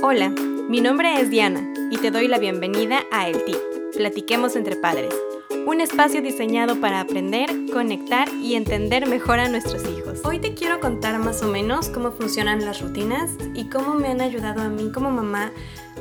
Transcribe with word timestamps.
Hola, 0.00 0.28
mi 0.68 0.80
nombre 0.80 1.20
es 1.20 1.28
Diana 1.28 1.74
y 1.90 1.96
te 1.96 2.12
doy 2.12 2.28
la 2.28 2.38
bienvenida 2.38 3.00
a 3.10 3.28
El 3.28 3.44
Tip, 3.44 3.56
Platiquemos 3.96 4.54
entre 4.54 4.76
Padres, 4.76 5.12
un 5.66 5.80
espacio 5.80 6.22
diseñado 6.22 6.80
para 6.80 7.00
aprender, 7.00 7.50
conectar 7.72 8.28
y 8.40 8.54
entender 8.54 9.08
mejor 9.08 9.40
a 9.40 9.48
nuestros 9.48 9.82
hijos. 9.88 10.20
Hoy 10.24 10.38
te 10.38 10.54
quiero 10.54 10.78
contar 10.78 11.18
más 11.18 11.42
o 11.42 11.48
menos 11.48 11.88
cómo 11.88 12.12
funcionan 12.12 12.64
las 12.64 12.80
rutinas 12.80 13.32
y 13.54 13.64
cómo 13.64 13.94
me 13.94 14.06
han 14.06 14.20
ayudado 14.20 14.62
a 14.62 14.68
mí 14.68 14.92
como 14.92 15.10
mamá 15.10 15.50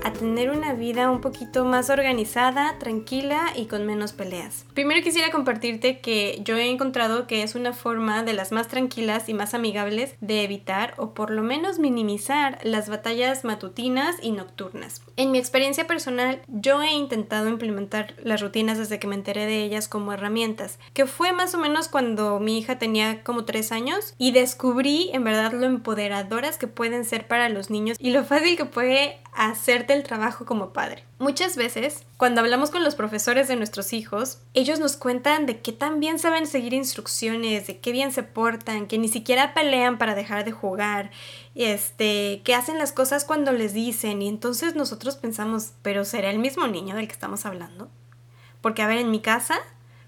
a 0.03 0.13
tener 0.13 0.51
una 0.51 0.73
vida 0.73 1.09
un 1.09 1.21
poquito 1.21 1.65
más 1.65 1.89
organizada, 1.89 2.77
tranquila 2.79 3.53
y 3.55 3.65
con 3.65 3.85
menos 3.85 4.13
peleas. 4.13 4.65
Primero 4.73 5.01
quisiera 5.03 5.31
compartirte 5.31 5.99
que 5.99 6.41
yo 6.43 6.57
he 6.57 6.69
encontrado 6.69 7.27
que 7.27 7.43
es 7.43 7.55
una 7.55 7.73
forma 7.73 8.23
de 8.23 8.33
las 8.33 8.51
más 8.51 8.67
tranquilas 8.67 9.29
y 9.29 9.33
más 9.33 9.53
amigables 9.53 10.15
de 10.21 10.43
evitar 10.43 10.93
o 10.97 11.13
por 11.13 11.31
lo 11.31 11.43
menos 11.43 11.79
minimizar 11.79 12.59
las 12.63 12.89
batallas 12.89 13.43
matutinas 13.43 14.15
y 14.21 14.31
nocturnas. 14.31 15.01
En 15.19 15.31
mi 15.31 15.39
experiencia 15.39 15.87
personal, 15.87 16.43
yo 16.47 16.79
he 16.83 16.93
intentado 16.93 17.49
implementar 17.49 18.13
las 18.23 18.39
rutinas 18.39 18.77
desde 18.77 18.99
que 18.99 19.07
me 19.07 19.15
enteré 19.15 19.47
de 19.47 19.63
ellas 19.63 19.87
como 19.87 20.13
herramientas, 20.13 20.77
que 20.93 21.07
fue 21.07 21.33
más 21.33 21.55
o 21.55 21.57
menos 21.57 21.87
cuando 21.87 22.39
mi 22.39 22.59
hija 22.59 22.77
tenía 22.77 23.23
como 23.23 23.43
tres 23.43 23.71
años 23.71 24.13
y 24.19 24.31
descubrí 24.31 25.09
en 25.13 25.23
verdad 25.23 25.53
lo 25.53 25.65
empoderadoras 25.65 26.59
que 26.59 26.67
pueden 26.67 27.03
ser 27.03 27.27
para 27.27 27.49
los 27.49 27.71
niños 27.71 27.97
y 27.99 28.11
lo 28.11 28.25
fácil 28.25 28.57
que 28.57 28.65
puede 28.65 29.17
hacerte 29.33 29.93
el 29.93 30.03
trabajo 30.03 30.45
como 30.45 30.71
padre. 30.71 31.03
Muchas 31.17 31.55
veces, 31.55 32.05
cuando 32.17 32.41
hablamos 32.41 32.71
con 32.71 32.83
los 32.83 32.95
profesores 32.95 33.47
de 33.47 33.55
nuestros 33.55 33.93
hijos, 33.93 34.39
ellos 34.55 34.79
nos 34.79 34.97
cuentan 34.97 35.45
de 35.45 35.61
que 35.61 35.71
tan 35.71 35.99
bien 35.99 36.17
saben 36.17 36.47
seguir 36.47 36.73
instrucciones, 36.73 37.67
de 37.67 37.77
qué 37.77 37.91
bien 37.91 38.11
se 38.11 38.23
portan, 38.23 38.87
que 38.87 38.97
ni 38.97 39.07
siquiera 39.07 39.53
pelean 39.53 39.99
para 39.99 40.15
dejar 40.15 40.43
de 40.43 40.51
jugar, 40.51 41.11
este, 41.53 42.41
que 42.43 42.55
hacen 42.55 42.79
las 42.79 42.91
cosas 42.91 43.23
cuando 43.23 43.51
les 43.51 43.71
dicen 43.71 44.23
y 44.23 44.27
entonces 44.27 44.75
nosotros 44.75 45.15
pensamos, 45.15 45.73
pero 45.83 46.05
¿será 46.05 46.31
el 46.31 46.39
mismo 46.39 46.67
niño 46.67 46.95
del 46.95 47.07
que 47.07 47.13
estamos 47.13 47.45
hablando? 47.45 47.87
Porque 48.61 48.81
a 48.81 48.87
ver, 48.87 48.97
en 48.97 49.11
mi 49.11 49.21
casa, 49.21 49.59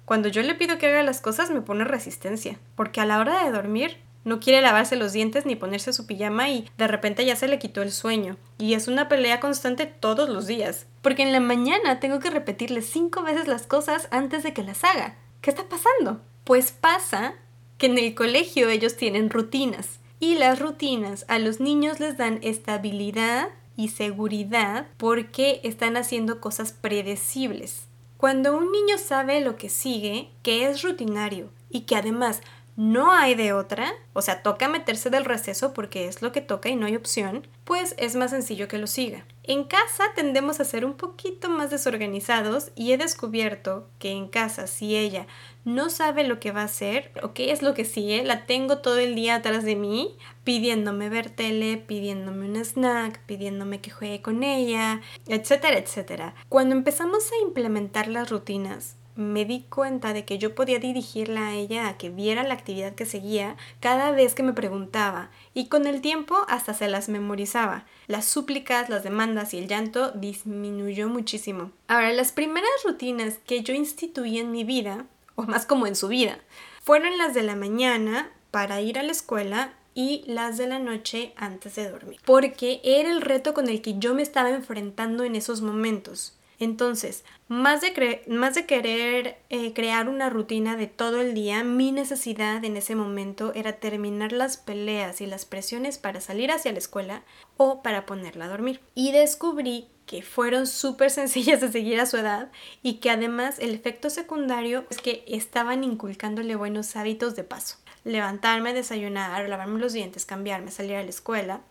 cuando 0.06 0.30
yo 0.30 0.42
le 0.42 0.56
pido 0.56 0.80
que 0.80 0.88
haga 0.88 1.04
las 1.04 1.22
cosas 1.22 1.52
me 1.52 1.62
pone 1.62 1.84
resistencia, 1.84 2.60
porque 2.76 3.02
a 3.02 3.06
la 3.06 3.20
hora 3.20 3.44
de 3.44 3.52
dormir 3.52 3.98
no 4.24 4.40
quiere 4.40 4.62
lavarse 4.62 4.96
los 4.96 5.14
dientes 5.14 5.46
ni 5.46 5.56
ponerse 5.56 5.94
su 5.94 6.06
pijama 6.06 6.50
y 6.50 6.70
de 6.78 6.88
repente 6.88 7.26
ya 7.26 7.36
se 7.36 7.48
le 7.48 7.60
quitó 7.60 7.82
el 7.82 7.92
sueño. 7.92 8.38
Y 8.58 8.74
es 8.74 8.88
una 8.88 9.08
pelea 9.08 9.40
constante 9.40 9.86
todos 9.86 10.30
los 10.30 10.46
días. 10.48 10.88
Porque 11.02 11.24
en 11.24 11.32
la 11.32 11.40
mañana 11.40 12.00
tengo 12.00 12.20
que 12.20 12.30
repetirle 12.30 12.82
cinco 12.82 13.24
veces 13.24 13.48
las 13.48 13.66
cosas 13.66 14.08
antes 14.12 14.44
de 14.44 14.54
que 14.54 14.64
las 14.64 14.84
haga. 14.84 15.16
¿Qué 15.42 15.50
está 15.50 15.70
pasando? 15.70 16.22
Pues 16.44 16.72
pasa 16.72 17.36
que 17.78 17.86
en 17.86 17.98
el 17.98 18.14
colegio 18.14 18.70
ellos 18.70 18.98
tienen 18.98 19.30
rutinas. 19.30 20.00
Y 20.20 20.36
las 20.36 20.60
rutinas 20.60 21.26
a 21.30 21.40
los 21.40 21.62
niños 21.62 22.02
les 22.02 22.18
dan 22.18 22.40
estabilidad 22.42 23.50
y 23.78 23.88
seguridad 23.88 24.88
porque 24.98 25.62
están 25.64 25.96
haciendo 25.96 26.42
cosas 26.42 26.74
predecibles. 26.74 27.88
Cuando 28.18 28.58
un 28.58 28.70
niño 28.70 28.98
sabe 28.98 29.40
lo 29.40 29.56
que 29.56 29.70
sigue, 29.70 30.30
que 30.44 30.68
es 30.68 30.82
rutinario 30.82 31.52
y 31.70 31.82
que 31.82 31.96
además 31.96 32.42
no 32.80 33.12
hay 33.12 33.36
de 33.36 33.52
otra, 33.52 33.94
o 34.14 34.22
sea, 34.22 34.42
toca 34.42 34.70
meterse 34.70 35.10
del 35.10 35.26
receso 35.26 35.74
porque 35.74 36.08
es 36.08 36.22
lo 36.22 36.32
que 36.32 36.40
toca 36.40 36.70
y 36.70 36.78
no 36.78 36.86
hay 36.86 36.96
opción, 36.96 37.46
pues 37.66 37.94
es 37.98 38.16
más 38.16 38.32
sencillo 38.32 38.70
que 38.70 38.78
lo 38.78 38.88
siga. 38.88 39.26
En 39.44 39.66
casa 39.66 40.06
tendemos 40.16 40.62
a 40.62 40.64
ser 40.64 40.86
un 40.86 40.94
poquito 40.94 41.50
más 41.50 41.72
desorganizados 41.72 42.72
y 42.76 42.94
he 42.94 42.98
descubierto 42.98 43.90
que 44.00 44.12
en 44.12 44.30
casa 44.30 44.66
si 44.66 44.96
ella 44.96 45.28
no 45.66 45.90
sabe 45.90 46.24
lo 46.24 46.40
que 46.40 46.54
va 46.54 46.62
a 46.62 46.66
hacer 46.66 47.12
o 47.22 47.34
qué 47.34 47.52
es 47.52 47.62
lo 47.62 47.74
que 47.74 47.84
sigue, 47.84 48.24
la 48.24 48.46
tengo 48.46 48.78
todo 48.78 48.98
el 48.98 49.14
día 49.14 49.36
atrás 49.36 49.66
de 49.66 49.76
mí 49.76 50.16
pidiéndome 50.46 51.10
ver 51.10 51.30
tele, 51.30 51.84
pidiéndome 51.86 52.46
un 52.46 52.56
snack, 52.56 53.20
pidiéndome 53.26 53.82
que 53.82 53.92
juegue 53.92 54.22
con 54.22 54.42
ella, 54.42 55.02
etcétera, 55.28 55.78
etcétera. 55.80 56.34
Cuando 56.48 56.76
empezamos 56.76 57.30
a 57.30 57.46
implementar 57.46 58.08
las 58.08 58.30
rutinas, 58.30 58.96
me 59.16 59.46
di 59.46 59.66
cuenta 59.70 60.14
de 60.14 60.26
que 60.26 60.38
yo 60.38 60.56
podía 60.56 60.80
dirigirla 60.80 61.48
a 61.48 61.56
ella 61.56 61.88
a 61.88 61.98
que 61.98 62.10
viera 62.10 62.44
la 62.44 62.54
actividad 62.54 62.96
que 62.96 63.06
seguía 63.06 63.58
cada 63.80 64.12
vez 64.12 64.34
que 64.34 64.44
me 64.44 64.54
preguntaba 64.54 65.30
y 65.54 65.68
con 65.68 65.88
el 65.88 66.02
tiempo 66.02 66.46
hasta 66.48 66.74
se 66.74 66.88
las 66.88 67.10
memorizaba. 67.10 67.86
Las 68.08 68.26
súplicas, 68.26 68.90
las 68.90 69.04
demandas 69.04 69.54
y 69.54 69.58
el 69.58 69.68
llanto 69.68 70.12
disminuyó 70.12 71.10
muchísimo. 71.10 71.72
Ahora, 71.88 72.14
las 72.14 72.32
primeras 72.32 72.70
rutinas 72.86 73.40
que 73.46 73.62
yo 73.62 73.74
instituí 73.74 74.40
en 74.40 74.52
mi 74.52 74.64
vida, 74.64 75.06
o 75.36 75.44
más 75.44 75.66
como 75.66 75.86
en 75.86 75.96
su 75.96 76.08
vida, 76.08 76.40
fueron 76.82 77.18
las 77.18 77.34
de 77.34 77.44
la 77.44 77.56
mañana 77.56 78.32
para 78.52 78.82
ir 78.82 78.98
a 78.98 79.04
la 79.04 79.12
escuela 79.12 79.74
y 79.94 80.24
las 80.28 80.58
de 80.58 80.68
la 80.68 80.80
noche 80.80 81.34
antes 81.36 81.76
de 81.76 81.90
dormir, 81.90 82.22
porque 82.26 82.80
era 82.84 83.12
el 83.12 83.22
reto 83.22 83.54
con 83.54 83.68
el 83.68 83.82
que 83.82 84.00
yo 84.00 84.14
me 84.14 84.22
estaba 84.22 84.50
enfrentando 84.50 85.24
en 85.24 85.36
esos 85.36 85.62
momentos. 85.62 86.39
Entonces, 86.60 87.24
más 87.48 87.80
de, 87.80 87.94
querer 87.94 89.38
eh, 89.50 89.74
crear 89.74 90.10
una 90.10 90.30
rutina 90.30 90.76
de 90.76 90.88
todo 90.88 91.22
el 91.22 91.34
día, 91.34 91.64
mi 91.64 91.94
necesidad 91.94 92.64
en 92.66 92.76
ese 92.76 92.96
momento 92.96 93.54
era 93.56 93.74
terminar 93.74 94.34
las 94.34 94.58
peleas 94.58 95.22
y 95.22 95.26
las 95.26 95.46
presiones 95.46 95.98
para 95.98 96.20
salir 96.20 96.52
hacia 96.52 96.74
la 96.74 96.80
escuela 96.80 97.24
o 97.56 97.82
para 97.82 98.06
ponerla 98.06 98.46
a 98.46 98.50
dormir. 98.50 98.82
Y 98.94 99.14
descubrí 99.14 99.88
que 100.06 100.22
fueron 100.22 100.68
súper 100.68 101.12
sencillas 101.20 101.62
de 101.62 101.72
seguir 101.72 102.02
a 102.02 102.06
su 102.06 102.18
edad 102.18 102.52
y 102.84 102.96
que 102.96 103.10
además 103.10 103.60
el 103.60 103.74
efecto 103.74 104.10
secundario 104.10 104.86
es 104.90 104.98
que 104.98 105.24
estaban 105.28 105.86
inculcándole 105.86 106.58
buenos 106.58 106.98
hábitos 106.98 107.38
de 107.38 107.46
paso. 107.46 107.78
Levantarme, 108.04 108.74
desayunar, 108.74 109.48
lavarme 109.48 109.80
los 109.80 109.94
dientes, 109.94 110.26
cambiarme, 110.26 110.72
salir 110.72 110.98
a 110.98 111.04
la 111.04 111.10
escuela 111.10 111.62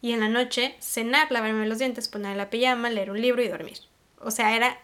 y 0.00 0.12
en 0.12 0.20
la 0.20 0.28
noche 0.28 0.76
cenar, 0.78 1.32
lavarme 1.32 1.66
los 1.66 1.78
dientes, 1.78 2.06
poner 2.06 2.36
la 2.36 2.48
pijama, 2.48 2.90
leer 2.90 3.10
un 3.10 3.20
libro 3.20 3.42
y 3.42 3.48
dormir. 3.48 3.78
O 4.20 4.30
sea, 4.30 4.56
era 4.56 4.78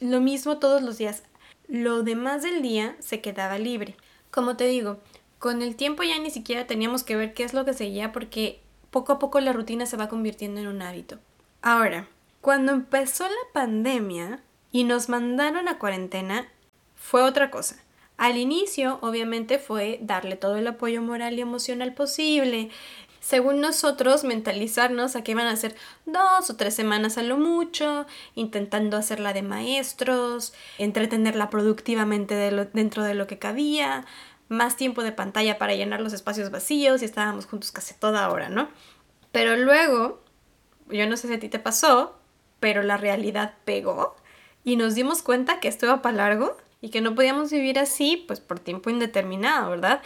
lo 0.00 0.20
mismo 0.20 0.58
todos 0.58 0.82
los 0.82 0.98
días. 0.98 1.22
Lo 1.68 2.02
demás 2.02 2.42
del 2.42 2.62
día 2.62 2.96
se 3.00 3.20
quedaba 3.20 3.58
libre. 3.58 3.96
Como 4.30 4.56
te 4.56 4.66
digo, 4.66 5.00
con 5.38 5.62
el 5.62 5.76
tiempo 5.76 6.02
ya 6.02 6.18
ni 6.18 6.30
siquiera 6.30 6.66
teníamos 6.66 7.02
que 7.04 7.16
ver 7.16 7.34
qué 7.34 7.44
es 7.44 7.54
lo 7.54 7.64
que 7.64 7.74
seguía 7.74 8.12
porque 8.12 8.60
poco 8.90 9.12
a 9.12 9.18
poco 9.18 9.40
la 9.40 9.52
rutina 9.52 9.86
se 9.86 9.96
va 9.96 10.08
convirtiendo 10.08 10.60
en 10.60 10.68
un 10.68 10.82
hábito. 10.82 11.18
Ahora, 11.62 12.08
cuando 12.40 12.72
empezó 12.72 13.24
la 13.24 13.52
pandemia 13.52 14.42
y 14.70 14.84
nos 14.84 15.08
mandaron 15.08 15.68
a 15.68 15.78
cuarentena, 15.78 16.48
fue 16.94 17.22
otra 17.22 17.50
cosa. 17.50 17.76
Al 18.16 18.36
inicio, 18.36 18.98
obviamente, 19.02 19.58
fue 19.58 19.98
darle 20.02 20.36
todo 20.36 20.56
el 20.56 20.66
apoyo 20.66 21.02
moral 21.02 21.38
y 21.38 21.40
emocional 21.40 21.94
posible, 21.94 22.70
según 23.24 23.62
nosotros, 23.62 24.22
mentalizarnos 24.22 25.16
a 25.16 25.24
que 25.24 25.32
iban 25.32 25.46
a 25.46 25.56
ser 25.56 25.74
dos 26.04 26.50
o 26.50 26.56
tres 26.56 26.74
semanas 26.74 27.16
a 27.16 27.22
lo 27.22 27.38
mucho, 27.38 28.04
intentando 28.34 28.98
hacerla 28.98 29.32
de 29.32 29.40
maestros, 29.40 30.52
entretenerla 30.76 31.48
productivamente 31.48 32.34
dentro 32.74 33.02
de 33.02 33.14
lo 33.14 33.26
que 33.26 33.38
cabía, 33.38 34.04
más 34.50 34.76
tiempo 34.76 35.02
de 35.02 35.12
pantalla 35.12 35.56
para 35.56 35.74
llenar 35.74 36.02
los 36.02 36.12
espacios 36.12 36.50
vacíos 36.50 37.00
y 37.00 37.06
estábamos 37.06 37.46
juntos 37.46 37.72
casi 37.72 37.94
toda 37.94 38.28
hora, 38.28 38.50
¿no? 38.50 38.68
Pero 39.32 39.56
luego, 39.56 40.22
yo 40.90 41.08
no 41.08 41.16
sé 41.16 41.28
si 41.28 41.32
a 41.32 41.40
ti 41.40 41.48
te 41.48 41.58
pasó, 41.58 42.18
pero 42.60 42.82
la 42.82 42.98
realidad 42.98 43.54
pegó 43.64 44.16
y 44.64 44.76
nos 44.76 44.94
dimos 44.94 45.22
cuenta 45.22 45.60
que 45.60 45.68
esto 45.68 45.86
iba 45.86 46.02
para 46.02 46.16
largo 46.16 46.58
y 46.82 46.90
que 46.90 47.00
no 47.00 47.14
podíamos 47.14 47.50
vivir 47.50 47.78
así, 47.78 48.22
pues 48.26 48.40
por 48.40 48.60
tiempo 48.60 48.90
indeterminado, 48.90 49.70
¿verdad? 49.70 50.02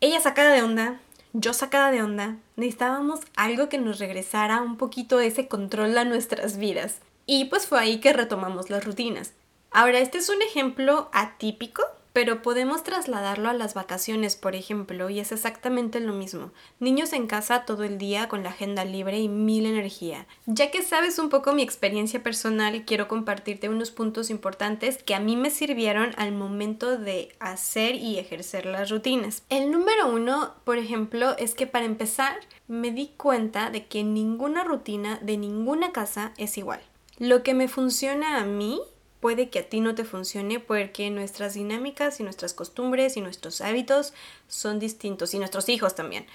Ella 0.00 0.20
sacada 0.20 0.52
de 0.52 0.62
onda, 0.62 1.00
yo 1.32 1.54
sacada 1.54 1.90
de 1.90 2.02
onda, 2.02 2.36
necesitábamos 2.56 3.20
algo 3.36 3.68
que 3.68 3.78
nos 3.78 3.98
regresara 3.98 4.60
un 4.60 4.76
poquito 4.76 5.20
ese 5.20 5.48
control 5.48 5.96
a 5.96 6.04
nuestras 6.04 6.58
vidas. 6.58 7.00
Y 7.24 7.46
pues 7.46 7.66
fue 7.66 7.80
ahí 7.80 8.00
que 8.00 8.12
retomamos 8.12 8.68
las 8.68 8.84
rutinas. 8.84 9.32
Ahora, 9.70 10.00
este 10.00 10.18
es 10.18 10.28
un 10.28 10.42
ejemplo 10.42 11.08
atípico 11.12 11.82
pero 12.12 12.42
podemos 12.42 12.82
trasladarlo 12.82 13.48
a 13.48 13.54
las 13.54 13.74
vacaciones, 13.74 14.36
por 14.36 14.54
ejemplo, 14.54 15.08
y 15.10 15.20
es 15.20 15.32
exactamente 15.32 16.00
lo 16.00 16.12
mismo. 16.12 16.50
Niños 16.78 17.12
en 17.12 17.26
casa 17.26 17.64
todo 17.64 17.84
el 17.84 17.98
día 17.98 18.28
con 18.28 18.42
la 18.42 18.50
agenda 18.50 18.84
libre 18.84 19.18
y 19.18 19.28
mil 19.28 19.66
energía. 19.66 20.26
Ya 20.46 20.70
que 20.70 20.82
sabes 20.82 21.18
un 21.18 21.30
poco 21.30 21.52
mi 21.52 21.62
experiencia 21.62 22.22
personal, 22.22 22.84
quiero 22.84 23.08
compartirte 23.08 23.68
unos 23.68 23.90
puntos 23.90 24.30
importantes 24.30 25.02
que 25.02 25.14
a 25.14 25.20
mí 25.20 25.36
me 25.36 25.50
sirvieron 25.50 26.12
al 26.16 26.32
momento 26.32 26.98
de 26.98 27.34
hacer 27.40 27.94
y 27.94 28.18
ejercer 28.18 28.66
las 28.66 28.90
rutinas. 28.90 29.42
El 29.48 29.70
número 29.70 30.08
uno, 30.12 30.54
por 30.64 30.78
ejemplo, 30.78 31.36
es 31.38 31.54
que 31.54 31.66
para 31.66 31.86
empezar 31.86 32.36
me 32.68 32.90
di 32.90 33.12
cuenta 33.16 33.70
de 33.70 33.86
que 33.86 34.04
ninguna 34.04 34.64
rutina 34.64 35.18
de 35.22 35.36
ninguna 35.36 35.92
casa 35.92 36.32
es 36.36 36.58
igual. 36.58 36.80
Lo 37.18 37.42
que 37.42 37.54
me 37.54 37.68
funciona 37.68 38.38
a 38.38 38.44
mí 38.44 38.80
puede 39.22 39.50
que 39.50 39.60
a 39.60 39.68
ti 39.68 39.80
no 39.80 39.94
te 39.94 40.04
funcione 40.04 40.58
porque 40.58 41.08
nuestras 41.08 41.54
dinámicas 41.54 42.18
y 42.18 42.24
nuestras 42.24 42.54
costumbres 42.54 43.16
y 43.16 43.20
nuestros 43.20 43.60
hábitos 43.60 44.14
son 44.48 44.80
distintos 44.80 45.32
y 45.32 45.38
nuestros 45.38 45.68
hijos 45.68 45.94
también. 45.94 46.26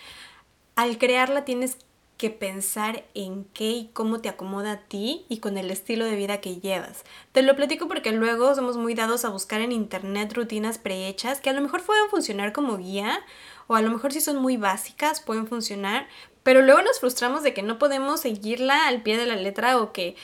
Al 0.78 0.98
crearla 0.98 1.44
tienes 1.44 1.76
que 2.18 2.30
pensar 2.30 3.04
en 3.14 3.44
qué 3.54 3.72
y 3.72 3.90
cómo 3.94 4.22
te 4.22 4.30
acomoda 4.30 4.72
a 4.72 4.80
ti 4.80 5.26
y 5.28 5.40
con 5.40 5.58
el 5.58 5.70
estilo 5.70 6.06
de 6.06 6.16
vida 6.16 6.40
que 6.40 6.62
llevas. 6.62 7.04
Te 7.34 7.42
lo 7.42 7.58
platico 7.58 7.90
porque 7.90 8.14
luego 8.14 8.56
somos 8.56 8.78
muy 8.78 8.94
dados 8.94 9.26
a 9.26 9.30
buscar 9.30 9.60
en 9.60 9.74
internet 9.74 10.32
rutinas 10.34 10.78
prehechas 10.78 11.42
que 11.42 11.50
a 11.50 11.54
lo 11.54 11.62
mejor 11.62 11.84
pueden 11.84 12.10
funcionar 12.10 12.54
como 12.54 12.78
guía 12.78 13.20
o 13.68 13.76
a 13.76 13.82
lo 13.82 13.92
mejor 13.92 14.14
si 14.14 14.22
son 14.22 14.38
muy 14.38 14.56
básicas 14.56 15.20
pueden 15.20 15.46
funcionar, 15.46 16.08
Pero 16.44 16.62
luego 16.62 16.82
nos 16.82 17.02
frustramos 17.02 17.44
de 17.44 17.54
que 17.54 17.62
no 17.62 17.78
podemos 17.78 18.22
seguirla 18.22 18.88
al 18.88 19.04
pie 19.04 19.18
de 19.18 19.26
la 19.26 19.36
letra 19.36 19.78
o 19.82 19.92
que, 19.92 20.16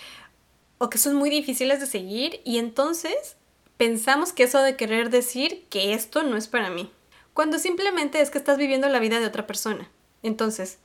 o 0.84 0.90
que 0.90 0.98
son 0.98 1.16
muy 1.16 1.30
difíciles 1.30 1.80
de 1.80 1.86
seguir 1.86 2.42
y 2.44 2.58
entonces 2.58 3.38
pensamos 3.78 4.34
que 4.34 4.44
eso 4.44 4.62
de 4.62 4.76
querer 4.76 5.10
decir 5.10 5.64
que 5.70 5.94
esto 5.94 6.24
no 6.24 6.36
es 6.36 6.50
para 6.50 6.70
mí, 6.70 6.92
cuando 7.34 7.58
simplemente 7.58 8.20
es 8.20 8.30
que 8.30 8.38
estás 8.38 8.58
viviendo 8.58 8.90
la 8.90 9.00
vida 9.00 9.22
de 9.22 9.26
otra 9.26 9.48
persona. 9.48 9.90
Entonces, 10.24 10.80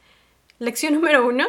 lección 0.60 0.94
número 1.00 1.26
uno, 1.26 1.46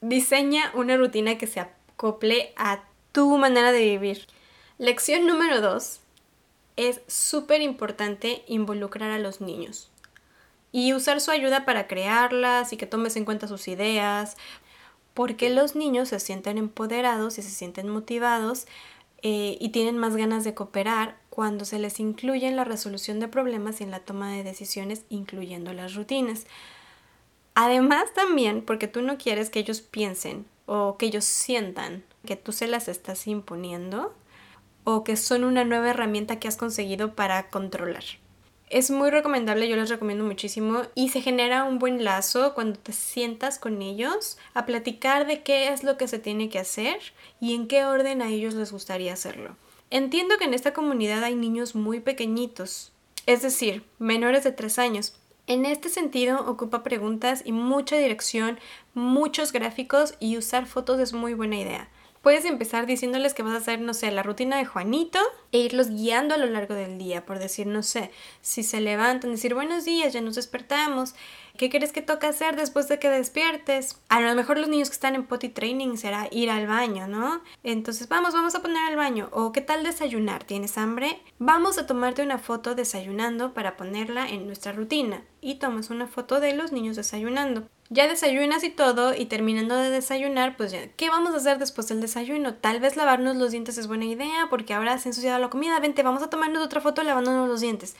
diseña 0.00 0.72
una 0.72 0.96
rutina 0.96 1.36
que 1.36 1.46
se 1.46 1.60
acople 1.60 2.54
a 2.56 2.82
tu 3.12 3.36
manera 3.36 3.72
de 3.72 3.80
vivir. 3.80 4.26
Lección 4.78 5.26
número 5.26 5.60
dos, 5.60 6.00
es 6.76 7.02
súper 7.08 7.60
importante 7.60 8.42
involucrar 8.46 9.10
a 9.10 9.18
los 9.18 9.42
niños 9.42 9.90
y 10.72 10.94
usar 10.94 11.20
su 11.20 11.30
ayuda 11.30 11.66
para 11.66 11.88
crearlas 11.88 12.72
y 12.72 12.78
que 12.78 12.86
tomes 12.86 13.16
en 13.16 13.26
cuenta 13.26 13.48
sus 13.48 13.68
ideas, 13.68 14.38
porque 15.16 15.48
los 15.48 15.74
niños 15.74 16.10
se 16.10 16.20
sienten 16.20 16.58
empoderados 16.58 17.38
y 17.38 17.42
se 17.42 17.48
sienten 17.48 17.88
motivados 17.88 18.66
eh, 19.22 19.56
y 19.58 19.70
tienen 19.70 19.96
más 19.96 20.14
ganas 20.14 20.44
de 20.44 20.52
cooperar 20.52 21.16
cuando 21.30 21.64
se 21.64 21.78
les 21.78 22.00
incluye 22.00 22.46
en 22.46 22.54
la 22.54 22.64
resolución 22.64 23.18
de 23.18 23.26
problemas 23.26 23.80
y 23.80 23.84
en 23.84 23.90
la 23.90 24.00
toma 24.00 24.30
de 24.30 24.44
decisiones, 24.44 25.06
incluyendo 25.08 25.72
las 25.72 25.94
rutinas. 25.94 26.44
Además 27.54 28.12
también 28.12 28.60
porque 28.60 28.88
tú 28.88 29.00
no 29.00 29.16
quieres 29.16 29.48
que 29.48 29.58
ellos 29.58 29.80
piensen 29.80 30.44
o 30.66 30.98
que 30.98 31.06
ellos 31.06 31.24
sientan 31.24 32.04
que 32.26 32.36
tú 32.36 32.52
se 32.52 32.66
las 32.66 32.86
estás 32.86 33.26
imponiendo 33.26 34.12
o 34.84 35.02
que 35.02 35.16
son 35.16 35.44
una 35.44 35.64
nueva 35.64 35.88
herramienta 35.88 36.38
que 36.38 36.46
has 36.46 36.58
conseguido 36.58 37.14
para 37.14 37.48
controlar. 37.48 38.04
Es 38.68 38.90
muy 38.90 39.10
recomendable, 39.10 39.68
yo 39.68 39.76
les 39.76 39.90
recomiendo 39.90 40.24
muchísimo 40.24 40.82
y 40.96 41.10
se 41.10 41.20
genera 41.20 41.62
un 41.62 41.78
buen 41.78 42.02
lazo 42.02 42.52
cuando 42.54 42.78
te 42.80 42.92
sientas 42.92 43.60
con 43.60 43.80
ellos 43.80 44.38
a 44.54 44.66
platicar 44.66 45.28
de 45.28 45.42
qué 45.44 45.68
es 45.68 45.84
lo 45.84 45.96
que 45.96 46.08
se 46.08 46.18
tiene 46.18 46.48
que 46.48 46.58
hacer 46.58 46.98
y 47.40 47.54
en 47.54 47.68
qué 47.68 47.84
orden 47.84 48.22
a 48.22 48.28
ellos 48.28 48.54
les 48.54 48.72
gustaría 48.72 49.12
hacerlo. 49.12 49.56
Entiendo 49.90 50.36
que 50.36 50.46
en 50.46 50.54
esta 50.54 50.72
comunidad 50.72 51.22
hay 51.22 51.36
niños 51.36 51.76
muy 51.76 52.00
pequeñitos, 52.00 52.90
es 53.26 53.42
decir, 53.42 53.84
menores 54.00 54.42
de 54.42 54.50
3 54.50 54.80
años, 54.80 55.14
en 55.48 55.64
este 55.64 55.88
sentido, 55.88 56.44
ocupa 56.50 56.82
preguntas 56.82 57.42
y 57.44 57.52
mucha 57.52 57.96
dirección, 57.96 58.58
muchos 58.94 59.52
gráficos 59.52 60.14
y 60.18 60.36
usar 60.38 60.66
fotos 60.66 60.98
es 60.98 61.12
muy 61.12 61.34
buena 61.34 61.56
idea. 61.56 61.88
Puedes 62.22 62.44
empezar 62.44 62.86
diciéndoles 62.86 63.34
que 63.34 63.42
vas 63.42 63.54
a 63.54 63.58
hacer, 63.58 63.80
no 63.80 63.94
sé, 63.94 64.10
la 64.10 64.22
rutina 64.22 64.56
de 64.56 64.64
Juanito 64.64 65.18
e 65.52 65.58
irlos 65.58 65.90
guiando 65.90 66.34
a 66.34 66.38
lo 66.38 66.46
largo 66.46 66.74
del 66.74 66.98
día, 66.98 67.24
por 67.24 67.38
decir, 67.38 67.66
no 67.66 67.82
sé, 67.82 68.10
si 68.40 68.62
se 68.62 68.80
levantan, 68.80 69.32
decir 69.32 69.54
buenos 69.54 69.84
días, 69.84 70.12
ya 70.12 70.20
nos 70.20 70.34
despertamos, 70.34 71.14
¿qué 71.56 71.70
crees 71.70 71.92
que 71.92 72.02
toca 72.02 72.28
hacer 72.28 72.56
después 72.56 72.88
de 72.88 72.98
que 72.98 73.08
despiertes? 73.08 74.00
A 74.08 74.20
lo 74.20 74.34
mejor 74.34 74.58
los 74.58 74.68
niños 74.68 74.88
que 74.88 74.94
están 74.94 75.14
en 75.14 75.26
potty 75.26 75.48
training 75.48 75.96
será 75.96 76.28
ir 76.30 76.50
al 76.50 76.66
baño, 76.66 77.08
¿no? 77.08 77.42
Entonces, 77.62 78.08
vamos, 78.08 78.34
vamos 78.34 78.54
a 78.54 78.62
poner 78.62 78.82
al 78.84 78.96
baño. 78.96 79.28
O 79.32 79.52
¿qué 79.52 79.60
tal 79.60 79.82
desayunar? 79.84 80.44
¿Tienes 80.44 80.78
hambre? 80.78 81.20
Vamos 81.38 81.78
a 81.78 81.86
tomarte 81.86 82.22
una 82.22 82.38
foto 82.38 82.74
desayunando 82.74 83.54
para 83.54 83.76
ponerla 83.76 84.28
en 84.28 84.46
nuestra 84.46 84.72
rutina. 84.72 85.22
Y 85.40 85.56
tomas 85.56 85.90
una 85.90 86.06
foto 86.06 86.40
de 86.40 86.54
los 86.54 86.72
niños 86.72 86.96
desayunando. 86.96 87.68
Ya 87.88 88.08
desayunas 88.08 88.64
y 88.64 88.70
todo, 88.70 89.14
y 89.14 89.26
terminando 89.26 89.76
de 89.76 89.90
desayunar, 89.90 90.56
pues 90.56 90.72
ya, 90.72 90.88
¿qué 90.96 91.08
vamos 91.08 91.34
a 91.34 91.36
hacer 91.36 91.58
después 91.58 91.86
del 91.86 92.00
desayuno? 92.00 92.54
Tal 92.54 92.80
vez 92.80 92.96
lavarnos 92.96 93.36
los 93.36 93.52
dientes 93.52 93.78
es 93.78 93.86
buena 93.86 94.06
idea, 94.06 94.48
porque 94.50 94.74
ahora 94.74 94.98
se 94.98 95.08
ha 95.08 95.10
ensuciado 95.10 95.38
la 95.38 95.50
comida, 95.50 95.78
vente, 95.78 96.02
vamos 96.02 96.24
a 96.24 96.28
tomarnos 96.28 96.64
otra 96.64 96.80
foto 96.80 97.04
lavándonos 97.04 97.48
los 97.48 97.60
dientes. 97.60 97.94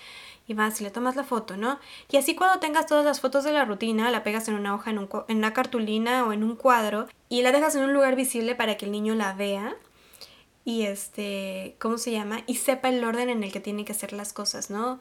Y 0.46 0.54
vas 0.54 0.80
y 0.80 0.84
le 0.84 0.90
tomas 0.90 1.16
la 1.16 1.24
foto, 1.24 1.56
¿no? 1.56 1.80
Y 2.10 2.16
así 2.16 2.36
cuando 2.36 2.60
tengas 2.60 2.86
todas 2.86 3.04
las 3.04 3.20
fotos 3.20 3.42
de 3.44 3.52
la 3.52 3.64
rutina, 3.64 4.10
la 4.10 4.22
pegas 4.22 4.46
en 4.48 4.54
una 4.54 4.74
hoja, 4.74 4.90
en, 4.90 5.08
en 5.28 5.36
una 5.38 5.52
cartulina 5.52 6.24
o 6.24 6.32
en 6.32 6.44
un 6.44 6.54
cuadro, 6.54 7.08
y 7.28 7.42
la 7.42 7.52
dejas 7.52 7.74
en 7.74 7.84
un 7.84 7.92
lugar 7.92 8.14
visible 8.14 8.54
para 8.54 8.76
que 8.76 8.84
el 8.84 8.92
niño 8.92 9.14
la 9.14 9.32
vea 9.32 9.76
y 10.66 10.82
este, 10.82 11.76
¿cómo 11.78 11.96
se 11.96 12.10
llama? 12.10 12.42
Y 12.48 12.56
sepa 12.56 12.88
el 12.88 13.02
orden 13.04 13.30
en 13.30 13.44
el 13.44 13.52
que 13.52 13.60
tiene 13.60 13.84
que 13.84 13.92
hacer 13.92 14.12
las 14.12 14.32
cosas, 14.32 14.68
¿no? 14.68 14.98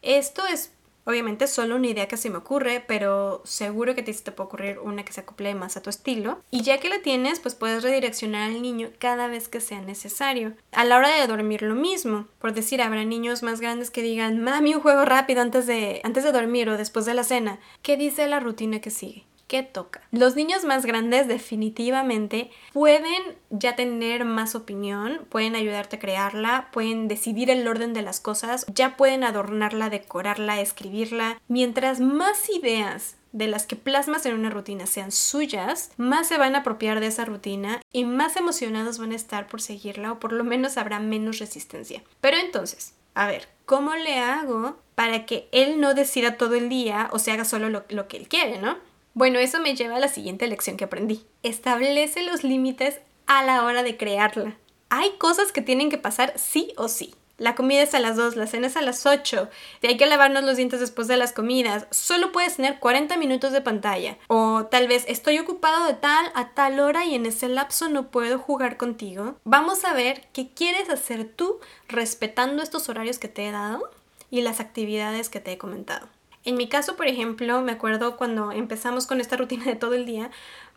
Esto 0.00 0.46
es 0.46 0.70
Obviamente 1.08 1.46
es 1.46 1.50
solo 1.52 1.76
una 1.76 1.86
idea 1.86 2.06
que 2.06 2.18
se 2.18 2.28
me 2.28 2.36
ocurre, 2.36 2.84
pero 2.86 3.40
seguro 3.46 3.94
que 3.94 4.02
te, 4.02 4.12
puede 4.12 4.46
ocurrir 4.46 4.78
una 4.78 5.06
que 5.06 5.14
se 5.14 5.22
acople 5.22 5.54
más 5.54 5.78
a 5.78 5.80
tu 5.80 5.88
estilo. 5.88 6.42
Y 6.50 6.60
ya 6.60 6.76
que 6.80 6.90
la 6.90 7.00
tienes, 7.00 7.40
pues 7.40 7.54
puedes 7.54 7.82
redireccionar 7.82 8.50
al 8.50 8.60
niño 8.60 8.90
cada 8.98 9.26
vez 9.26 9.48
que 9.48 9.62
sea 9.62 9.80
necesario. 9.80 10.52
A 10.70 10.84
la 10.84 10.98
hora 10.98 11.08
de 11.08 11.26
dormir 11.26 11.62
lo 11.62 11.74
mismo. 11.74 12.26
Por 12.38 12.52
decir, 12.52 12.82
habrá 12.82 13.04
niños 13.04 13.42
más 13.42 13.62
grandes 13.62 13.90
que 13.90 14.02
digan, 14.02 14.42
mami, 14.44 14.74
un 14.74 14.82
juego 14.82 15.06
rápido 15.06 15.40
antes 15.40 15.66
de, 15.66 16.02
antes 16.04 16.24
de 16.24 16.32
dormir 16.32 16.68
o 16.68 16.76
después 16.76 17.06
de 17.06 17.14
la 17.14 17.24
cena. 17.24 17.58
¿Qué 17.80 17.96
dice 17.96 18.26
la 18.26 18.38
rutina 18.38 18.82
que 18.82 18.90
sigue? 18.90 19.27
¿Qué 19.48 19.62
toca? 19.62 20.02
Los 20.12 20.36
niños 20.36 20.64
más 20.64 20.84
grandes 20.84 21.26
definitivamente 21.26 22.50
pueden 22.74 23.38
ya 23.48 23.76
tener 23.76 24.26
más 24.26 24.54
opinión, 24.54 25.26
pueden 25.30 25.56
ayudarte 25.56 25.96
a 25.96 25.98
crearla, 25.98 26.68
pueden 26.70 27.08
decidir 27.08 27.50
el 27.50 27.66
orden 27.66 27.94
de 27.94 28.02
las 28.02 28.20
cosas, 28.20 28.66
ya 28.74 28.98
pueden 28.98 29.24
adornarla, 29.24 29.88
decorarla, 29.88 30.60
escribirla. 30.60 31.40
Mientras 31.48 31.98
más 31.98 32.50
ideas 32.50 33.16
de 33.32 33.48
las 33.48 33.64
que 33.64 33.76
plasmas 33.76 34.26
en 34.26 34.34
una 34.34 34.50
rutina 34.50 34.86
sean 34.86 35.12
suyas, 35.12 35.92
más 35.96 36.28
se 36.28 36.36
van 36.36 36.54
a 36.54 36.58
apropiar 36.58 37.00
de 37.00 37.06
esa 37.06 37.24
rutina 37.24 37.80
y 37.90 38.04
más 38.04 38.36
emocionados 38.36 38.98
van 38.98 39.12
a 39.12 39.16
estar 39.16 39.46
por 39.46 39.62
seguirla 39.62 40.12
o 40.12 40.20
por 40.20 40.34
lo 40.34 40.44
menos 40.44 40.76
habrá 40.76 41.00
menos 41.00 41.38
resistencia. 41.38 42.02
Pero 42.20 42.36
entonces, 42.36 42.92
a 43.14 43.26
ver, 43.26 43.48
¿cómo 43.64 43.94
le 43.94 44.18
hago 44.18 44.76
para 44.94 45.24
que 45.24 45.48
él 45.52 45.80
no 45.80 45.94
decida 45.94 46.36
todo 46.36 46.54
el 46.54 46.68
día 46.68 47.08
o 47.12 47.18
se 47.18 47.32
haga 47.32 47.46
solo 47.46 47.70
lo, 47.70 47.84
lo 47.88 48.08
que 48.08 48.18
él 48.18 48.28
quiere, 48.28 48.60
¿no? 48.60 48.76
Bueno, 49.18 49.40
eso 49.40 49.58
me 49.58 49.74
lleva 49.74 49.96
a 49.96 49.98
la 49.98 50.06
siguiente 50.06 50.46
lección 50.46 50.76
que 50.76 50.84
aprendí. 50.84 51.26
Establece 51.42 52.22
los 52.22 52.44
límites 52.44 53.00
a 53.26 53.42
la 53.42 53.64
hora 53.64 53.82
de 53.82 53.96
crearla. 53.96 54.56
Hay 54.90 55.10
cosas 55.18 55.50
que 55.50 55.60
tienen 55.60 55.90
que 55.90 55.98
pasar 55.98 56.34
sí 56.36 56.72
o 56.76 56.86
sí. 56.86 57.16
La 57.36 57.56
comida 57.56 57.82
es 57.82 57.94
a 57.94 57.98
las 57.98 58.14
2, 58.14 58.36
la 58.36 58.46
cena 58.46 58.68
es 58.68 58.76
a 58.76 58.80
las 58.80 59.06
8, 59.06 59.48
hay 59.82 59.96
que 59.96 60.06
lavarnos 60.06 60.44
los 60.44 60.56
dientes 60.56 60.78
después 60.78 61.08
de 61.08 61.16
las 61.16 61.32
comidas, 61.32 61.88
solo 61.90 62.30
puedes 62.30 62.56
tener 62.56 62.78
40 62.78 63.16
minutos 63.16 63.50
de 63.50 63.60
pantalla. 63.60 64.18
O 64.28 64.66
tal 64.66 64.86
vez 64.86 65.04
estoy 65.08 65.40
ocupado 65.40 65.84
de 65.86 65.94
tal 65.94 66.30
a 66.36 66.50
tal 66.54 66.78
hora 66.78 67.04
y 67.04 67.16
en 67.16 67.26
ese 67.26 67.48
lapso 67.48 67.88
no 67.88 68.12
puedo 68.12 68.38
jugar 68.38 68.76
contigo. 68.76 69.34
Vamos 69.42 69.84
a 69.84 69.94
ver 69.94 70.28
qué 70.32 70.50
quieres 70.50 70.90
hacer 70.90 71.24
tú 71.24 71.58
respetando 71.88 72.62
estos 72.62 72.88
horarios 72.88 73.18
que 73.18 73.26
te 73.26 73.48
he 73.48 73.50
dado 73.50 73.90
y 74.30 74.42
las 74.42 74.60
actividades 74.60 75.28
que 75.28 75.40
te 75.40 75.50
he 75.50 75.58
comentado. 75.58 76.08
En 76.48 76.56
mi 76.56 76.66
caso, 76.66 76.96
por 76.96 77.06
ejemplo, 77.08 77.60
me 77.60 77.72
acuerdo 77.72 78.16
cuando 78.16 78.52
empezamos 78.52 79.06
con 79.06 79.20
esta 79.20 79.36
rutina 79.36 79.66
de 79.66 79.76
todo 79.76 79.92
el 79.92 80.06
día, 80.06 80.30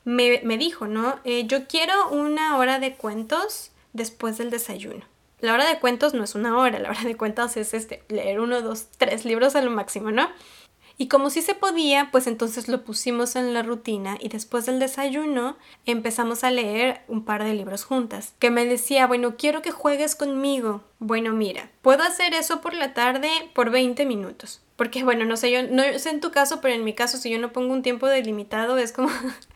me, 0.04 0.42
dijo, 0.58 0.86
¿no? 0.86 1.22
Eh, 1.24 1.48
yo 1.48 1.66
quiero 1.66 2.10
una 2.10 2.58
hora 2.58 2.78
de 2.78 2.96
cuentos 2.96 3.72
después 3.94 4.38
del 4.38 4.50
desayuno. 4.50 5.06
La 5.40 5.54
hora 5.54 5.66
de 5.66 5.80
cuentos 5.80 6.14
no 6.14 6.26
es 6.26 6.36
una 6.36 6.58
hora, 6.58 6.78
la 6.80 6.90
hora 6.90 7.04
de 7.04 7.16
cuentos 7.16 7.56
es 7.56 7.74
este, 7.74 8.04
leer 8.10 8.42
uno, 8.42 8.62
dos, 8.62 8.88
tres 8.98 9.24
libros 9.24 9.56
a 9.56 9.62
lo 9.62 9.72
máximo, 9.72 10.12
¿no? 10.12 10.30
Y 11.02 11.08
como 11.08 11.32
sí 11.32 11.42
se 11.42 11.56
podía, 11.56 12.10
pues 12.12 12.28
entonces 12.28 12.68
lo 12.68 12.84
pusimos 12.84 13.36
en 13.36 13.56
la 13.56 13.64
rutina 13.64 14.20
y 14.20 14.30
después 14.30 14.68
del 14.68 14.78
desayuno 14.78 15.58
empezamos 15.88 16.44
a 16.44 16.52
leer 16.52 17.02
un 17.08 17.26
par 17.26 17.44
de 17.44 17.56
libros 17.56 17.86
juntas. 17.86 18.36
Que 18.38 18.52
me 18.52 18.68
decía, 18.68 19.08
bueno, 19.08 19.36
quiero 19.36 19.64
que 19.64 19.72
juegues 19.72 20.16
conmigo. 20.16 20.84
Bueno, 21.00 21.34
mira, 21.34 21.72
puedo 21.82 22.04
hacer 22.04 22.36
eso 22.36 22.62
por 22.62 22.76
la 22.76 22.94
tarde 22.94 23.32
por 23.56 23.72
20 23.72 24.06
minutos. 24.06 24.62
Porque 24.76 25.04
bueno, 25.04 25.26
no 25.26 25.38
sé, 25.38 25.50
yo 25.50 25.64
no 25.64 25.82
sé 25.98 26.12
en 26.12 26.22
tu 26.22 26.30
caso, 26.30 26.62
pero 26.62 26.76
en 26.76 26.84
mi 26.84 26.94
caso 26.94 27.18
si 27.18 27.32
yo 27.32 27.40
no 27.40 27.52
pongo 27.52 27.74
un 27.74 27.82
tiempo 27.82 28.06
delimitado 28.06 28.78
es 28.78 28.92
como, 28.92 29.10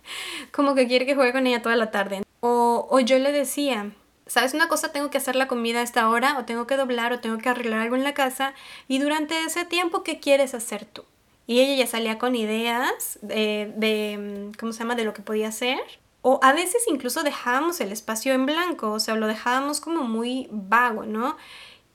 como 0.52 0.74
que 0.74 0.88
quiere 0.88 1.06
que 1.06 1.14
juegue 1.14 1.32
con 1.32 1.46
ella 1.46 1.62
toda 1.62 1.76
la 1.76 1.92
tarde. 1.92 2.24
O, 2.40 2.88
o 2.90 3.00
yo 3.02 3.20
le 3.20 3.32
decía, 3.32 3.92
¿sabes 4.26 4.56
una 4.56 4.68
cosa? 4.68 4.92
Tengo 4.92 5.12
que 5.12 5.20
hacer 5.20 5.36
la 5.36 5.48
comida 5.48 5.82
a 5.82 5.84
esta 5.84 6.10
hora, 6.10 6.40
o 6.40 6.46
tengo 6.46 6.66
que 6.66 6.76
doblar, 6.76 7.14
o 7.14 7.20
tengo 7.20 7.38
que 7.38 7.50
arreglar 7.50 7.82
algo 7.82 7.96
en 7.96 8.04
la 8.04 8.16
casa, 8.16 8.56
y 8.88 8.98
durante 8.98 9.40
ese 9.44 9.64
tiempo, 9.64 10.02
¿qué 10.02 10.20
quieres 10.20 10.56
hacer 10.56 10.86
tú? 10.86 11.04
Y 11.48 11.60
ella 11.60 11.76
ya 11.76 11.88
salía 11.88 12.18
con 12.18 12.36
ideas 12.36 13.20
de, 13.22 14.52
¿cómo 14.60 14.72
se 14.72 14.80
llama?, 14.80 14.96
de 14.96 15.04
lo 15.06 15.14
que 15.14 15.22
podía 15.22 15.50
hacer. 15.50 15.80
O 16.22 16.40
a 16.42 16.54
veces 16.54 16.84
incluso 16.88 17.22
dejábamos 17.22 17.80
el 17.82 17.92
espacio 17.92 18.34
en 18.34 18.48
blanco, 18.48 18.92
o 18.92 19.00
sea, 19.00 19.16
lo 19.16 19.28
dejábamos 19.28 19.80
como 19.80 20.04
muy 20.04 20.48
vago, 20.52 21.06
¿no? 21.06 21.38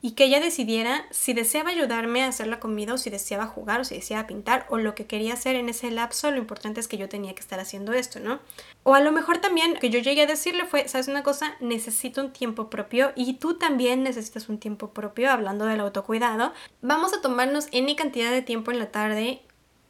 Y 0.02 0.12
que 0.12 0.24
ella 0.24 0.40
decidiera 0.40 1.04
si 1.10 1.34
deseaba 1.34 1.70
ayudarme 1.70 2.22
a 2.22 2.28
hacer 2.28 2.46
la 2.46 2.58
comida 2.58 2.94
o 2.94 2.98
si 2.98 3.10
deseaba 3.10 3.46
jugar 3.46 3.80
o 3.80 3.84
si 3.84 3.96
deseaba 3.96 4.26
pintar 4.26 4.66
o 4.70 4.78
lo 4.78 4.94
que 4.94 5.06
quería 5.06 5.34
hacer 5.34 5.56
en 5.56 5.68
ese 5.68 5.90
lapso, 5.90 6.30
lo 6.30 6.38
importante 6.38 6.80
es 6.80 6.88
que 6.88 6.96
yo 6.96 7.08
tenía 7.08 7.34
que 7.34 7.40
estar 7.40 7.60
haciendo 7.60 7.92
esto, 7.92 8.18
¿no? 8.18 8.40
O 8.82 8.94
a 8.94 9.00
lo 9.00 9.12
mejor 9.12 9.38
también 9.38 9.74
que 9.74 9.90
yo 9.90 9.98
llegué 9.98 10.22
a 10.22 10.26
decirle 10.26 10.64
fue, 10.64 10.88
¿sabes 10.88 11.08
una 11.08 11.22
cosa? 11.22 11.54
Necesito 11.60 12.22
un 12.22 12.32
tiempo 12.32 12.70
propio 12.70 13.12
y 13.14 13.34
tú 13.34 13.58
también 13.58 14.02
necesitas 14.02 14.48
un 14.48 14.58
tiempo 14.58 14.90
propio, 14.92 15.30
hablando 15.30 15.66
del 15.66 15.80
autocuidado. 15.80 16.52
Vamos 16.80 17.12
a 17.12 17.20
tomarnos 17.20 17.68
N 17.72 17.94
cantidad 17.94 18.30
de 18.30 18.42
tiempo 18.42 18.70
en 18.70 18.78
la 18.78 18.90
tarde 18.90 19.42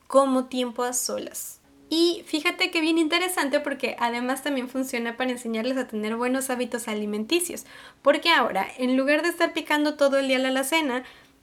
como 0.09 0.47
tiempo 0.47 0.83
a 0.83 0.93
solas. 0.93 1.60
Y 1.91 2.23
fíjate 2.25 2.71
que 2.71 2.81
bien 2.81 2.99
interesante 2.99 3.59
porque 3.59 3.97
además 3.99 4.45
también 4.45 4.69
funciona 4.69 5.17
para 5.17 5.33
enseñarles 5.33 5.77
a 5.77 5.89
tener 5.89 6.15
buenos 6.15 6.49
hábitos 6.49 6.87
alimenticios. 6.87 7.67
Porque 8.01 8.31
ahora, 8.31 8.69
en 8.79 8.97
lugar 8.97 9.23
de 9.23 9.29
estar 9.29 9.53
picando 9.53 9.97
todo 9.97 10.21
el 10.21 10.29
día 10.29 10.39
la 10.39 10.49
alacena, 10.49 11.03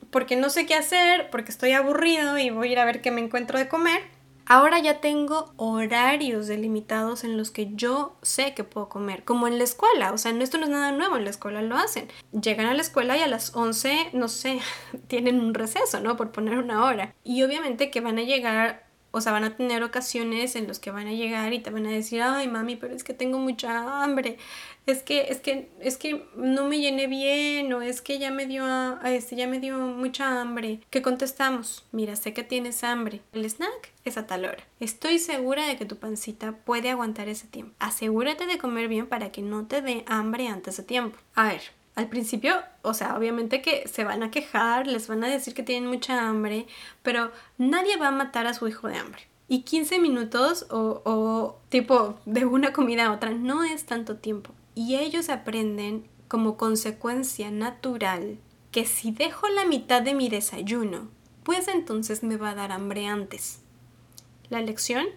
porque 0.09 0.37
no 0.37 0.49
sé 0.49 0.65
qué 0.65 0.73
hacer, 0.73 1.29
porque 1.31 1.51
estoy 1.51 1.73
aburrido 1.73 2.37
y 2.37 2.49
voy 2.49 2.69
a 2.69 2.71
ir 2.71 2.79
a 2.79 2.85
ver 2.85 3.01
qué 3.01 3.11
me 3.11 3.19
encuentro 3.19 3.59
de 3.59 3.67
comer, 3.67 4.01
Ahora 4.49 4.79
ya 4.79 5.01
tengo 5.01 5.51
horarios 5.57 6.47
delimitados 6.47 7.25
en 7.25 7.35
los 7.35 7.51
que 7.51 7.75
yo 7.75 8.15
sé 8.21 8.53
que 8.53 8.63
puedo 8.63 8.87
comer, 8.87 9.25
como 9.25 9.45
en 9.45 9.57
la 9.57 9.65
escuela, 9.65 10.13
o 10.13 10.17
sea, 10.17 10.31
esto 10.31 10.57
no 10.57 10.63
es 10.63 10.69
nada 10.69 10.93
nuevo, 10.93 11.17
en 11.17 11.25
la 11.25 11.31
escuela 11.31 11.61
lo 11.61 11.75
hacen. 11.75 12.07
Llegan 12.31 12.65
a 12.67 12.73
la 12.73 12.81
escuela 12.81 13.17
y 13.17 13.19
a 13.19 13.27
las 13.27 13.53
11, 13.53 14.11
no 14.13 14.29
sé, 14.29 14.61
tienen 15.07 15.41
un 15.41 15.53
receso, 15.53 15.99
¿no? 15.99 16.15
Por 16.15 16.31
poner 16.31 16.59
una 16.59 16.85
hora. 16.85 17.13
Y 17.25 17.43
obviamente 17.43 17.91
que 17.91 17.99
van 17.99 18.19
a 18.19 18.23
llegar 18.23 18.86
o 19.17 19.21
sea, 19.21 19.31
van 19.31 19.43
a 19.43 19.55
tener 19.55 19.83
ocasiones 19.83 20.55
en 20.55 20.67
los 20.67 20.79
que 20.79 20.91
van 20.91 21.07
a 21.07 21.13
llegar 21.13 21.53
y 21.53 21.59
te 21.59 21.69
van 21.69 21.85
a 21.85 21.91
decir, 21.91 22.21
ay 22.21 22.47
mami, 22.47 22.75
pero 22.75 22.95
es 22.95 23.03
que 23.03 23.13
tengo 23.13 23.39
mucha 23.39 24.03
hambre, 24.03 24.37
es 24.85 25.03
que, 25.03 25.27
es 25.29 25.41
que, 25.41 25.69
es 25.81 25.97
que 25.97 26.25
no 26.35 26.65
me 26.65 26.79
llené 26.79 27.07
bien, 27.07 27.73
o 27.73 27.81
es 27.81 28.01
que 28.01 28.19
ya 28.19 28.31
me 28.31 28.45
dio, 28.45 28.65
este, 29.03 29.35
ya 29.35 29.45
me 29.45 29.59
dio 29.59 29.77
mucha 29.77 30.39
hambre. 30.39 30.79
¿Qué 30.89 31.01
contestamos? 31.01 31.85
Mira, 31.91 32.15
sé 32.15 32.33
que 32.33 32.43
tienes 32.43 32.85
hambre. 32.85 33.21
El 33.33 33.43
snack 33.49 33.91
es 34.05 34.17
a 34.17 34.27
tal 34.27 34.45
hora. 34.45 34.63
Estoy 34.79 35.19
segura 35.19 35.67
de 35.67 35.75
que 35.75 35.85
tu 35.85 35.97
pancita 35.97 36.53
puede 36.53 36.89
aguantar 36.89 37.27
ese 37.27 37.47
tiempo. 37.47 37.75
Asegúrate 37.79 38.45
de 38.45 38.57
comer 38.57 38.87
bien 38.87 39.07
para 39.07 39.31
que 39.31 39.41
no 39.41 39.67
te 39.67 39.81
dé 39.81 40.05
hambre 40.07 40.47
antes 40.47 40.77
de 40.77 40.83
tiempo. 40.83 41.17
A 41.35 41.49
ver, 41.49 41.61
al 41.97 42.09
principio, 42.09 42.53
o 42.83 42.93
sea, 42.93 43.17
obviamente 43.17 43.63
que 43.63 43.87
se 43.87 44.03
van 44.03 44.21
a 44.21 44.29
quejar, 44.29 44.85
les 44.85 45.07
van 45.07 45.23
a 45.23 45.27
decir 45.27 45.55
que 45.55 45.63
tienen 45.63 45.89
mucha 45.89 46.29
hambre, 46.29 46.67
pero 47.01 47.31
nadie 47.57 47.97
va 47.97 48.09
a 48.09 48.11
matar 48.11 48.45
a 48.45 48.53
su 48.53 48.67
hijo 48.67 48.87
de 48.87 48.97
hambre. 48.97 49.23
Y 49.47 49.63
15 49.63 49.97
minutos 49.97 50.67
o, 50.69 51.01
o 51.05 51.59
tipo 51.69 52.19
de 52.27 52.45
una 52.45 52.71
comida 52.71 53.07
a 53.07 53.11
otra 53.11 53.31
no 53.31 53.63
es 53.63 53.87
tanto 53.87 54.17
tiempo. 54.17 54.51
Y 54.75 54.97
ellos 54.97 55.29
aprenden 55.29 56.07
como 56.27 56.55
consecuencia 56.55 57.49
natural 57.49 58.37
que 58.69 58.85
si 58.85 59.09
dejo 59.09 59.47
la 59.47 59.65
mitad 59.65 60.03
de 60.03 60.13
mi 60.13 60.29
desayuno, 60.29 61.09
pues 61.41 61.67
entonces 61.67 62.21
me 62.21 62.37
va 62.37 62.51
a 62.51 62.55
dar 62.55 62.71
hambre 62.71 63.07
antes. 63.07 63.61
La 64.49 64.61
lección, 64.61 65.07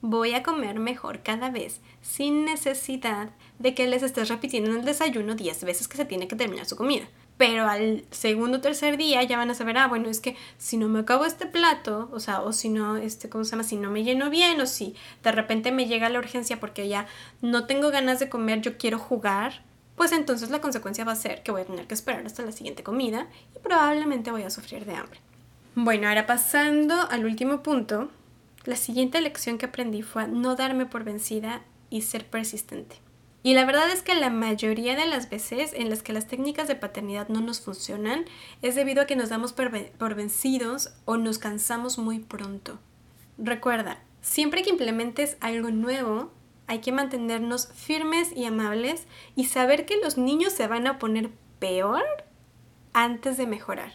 voy 0.00 0.34
a 0.34 0.42
comer 0.42 0.78
mejor 0.78 1.22
cada 1.22 1.50
vez 1.50 1.80
sin 2.02 2.44
necesidad 2.44 3.30
de 3.58 3.74
que 3.74 3.86
les 3.86 4.02
estés 4.02 4.28
repitiendo 4.28 4.70
en 4.70 4.78
el 4.78 4.84
desayuno 4.84 5.34
10 5.34 5.64
veces 5.64 5.88
que 5.88 5.96
se 5.96 6.04
tiene 6.04 6.28
que 6.28 6.36
terminar 6.36 6.66
su 6.66 6.76
comida. 6.76 7.06
Pero 7.36 7.68
al 7.68 8.04
segundo 8.10 8.58
o 8.58 8.60
tercer 8.60 8.96
día 8.96 9.22
ya 9.22 9.36
van 9.36 9.50
a 9.50 9.54
saber, 9.54 9.78
ah, 9.78 9.86
bueno, 9.86 10.08
es 10.08 10.20
que 10.20 10.36
si 10.58 10.76
no 10.76 10.88
me 10.88 11.00
acabo 11.00 11.24
este 11.24 11.46
plato, 11.46 12.08
o 12.12 12.18
sea, 12.18 12.42
o 12.42 12.52
si 12.52 12.68
no, 12.68 12.96
este, 12.96 13.28
¿cómo 13.28 13.44
se 13.44 13.52
llama? 13.52 13.62
Si 13.62 13.76
no 13.76 13.90
me 13.90 14.02
lleno 14.02 14.28
bien, 14.28 14.60
o 14.60 14.66
si 14.66 14.96
de 15.22 15.30
repente 15.30 15.70
me 15.70 15.86
llega 15.86 16.08
la 16.08 16.18
urgencia 16.18 16.58
porque 16.58 16.88
ya 16.88 17.06
no 17.40 17.66
tengo 17.66 17.90
ganas 17.90 18.18
de 18.18 18.28
comer, 18.28 18.60
yo 18.60 18.76
quiero 18.76 18.98
jugar, 18.98 19.62
pues 19.94 20.10
entonces 20.10 20.50
la 20.50 20.60
consecuencia 20.60 21.04
va 21.04 21.12
a 21.12 21.16
ser 21.16 21.44
que 21.44 21.52
voy 21.52 21.62
a 21.62 21.66
tener 21.66 21.86
que 21.86 21.94
esperar 21.94 22.26
hasta 22.26 22.44
la 22.44 22.52
siguiente 22.52 22.82
comida 22.82 23.28
y 23.54 23.60
probablemente 23.60 24.32
voy 24.32 24.42
a 24.42 24.50
sufrir 24.50 24.84
de 24.84 24.96
hambre. 24.96 25.20
Bueno, 25.76 26.08
ahora 26.08 26.26
pasando 26.26 27.08
al 27.08 27.24
último 27.24 27.62
punto, 27.62 28.10
la 28.68 28.76
siguiente 28.76 29.22
lección 29.22 29.56
que 29.56 29.64
aprendí 29.64 30.02
fue 30.02 30.28
no 30.28 30.54
darme 30.54 30.84
por 30.84 31.02
vencida 31.02 31.62
y 31.88 32.02
ser 32.02 32.26
persistente. 32.26 32.96
Y 33.42 33.54
la 33.54 33.64
verdad 33.64 33.90
es 33.90 34.02
que 34.02 34.14
la 34.14 34.28
mayoría 34.28 34.94
de 34.94 35.06
las 35.06 35.30
veces 35.30 35.72
en 35.72 35.88
las 35.88 36.02
que 36.02 36.12
las 36.12 36.26
técnicas 36.26 36.68
de 36.68 36.74
paternidad 36.74 37.30
no 37.30 37.40
nos 37.40 37.62
funcionan 37.62 38.26
es 38.60 38.74
debido 38.74 39.00
a 39.00 39.06
que 39.06 39.16
nos 39.16 39.30
damos 39.30 39.54
por, 39.54 40.14
vencidos 40.14 40.92
o 41.06 41.16
nos 41.16 41.38
cansamos 41.38 41.96
muy 41.96 42.18
pronto. 42.18 42.78
Recuerda, 43.38 44.02
siempre 44.20 44.62
que 44.62 44.68
implementes 44.68 45.38
algo 45.40 45.70
nuevo, 45.70 46.30
hay 46.66 46.80
que 46.80 46.92
mantenernos 46.92 47.68
firmes 47.68 48.36
y 48.36 48.44
amables 48.44 49.06
y 49.34 49.46
saber 49.46 49.86
que 49.86 49.96
los 49.96 50.18
niños 50.18 50.52
se 50.52 50.66
van 50.66 50.86
a 50.86 50.98
poner 50.98 51.30
peor 51.58 52.04
antes 52.92 53.38
de 53.38 53.46
mejorar, 53.46 53.94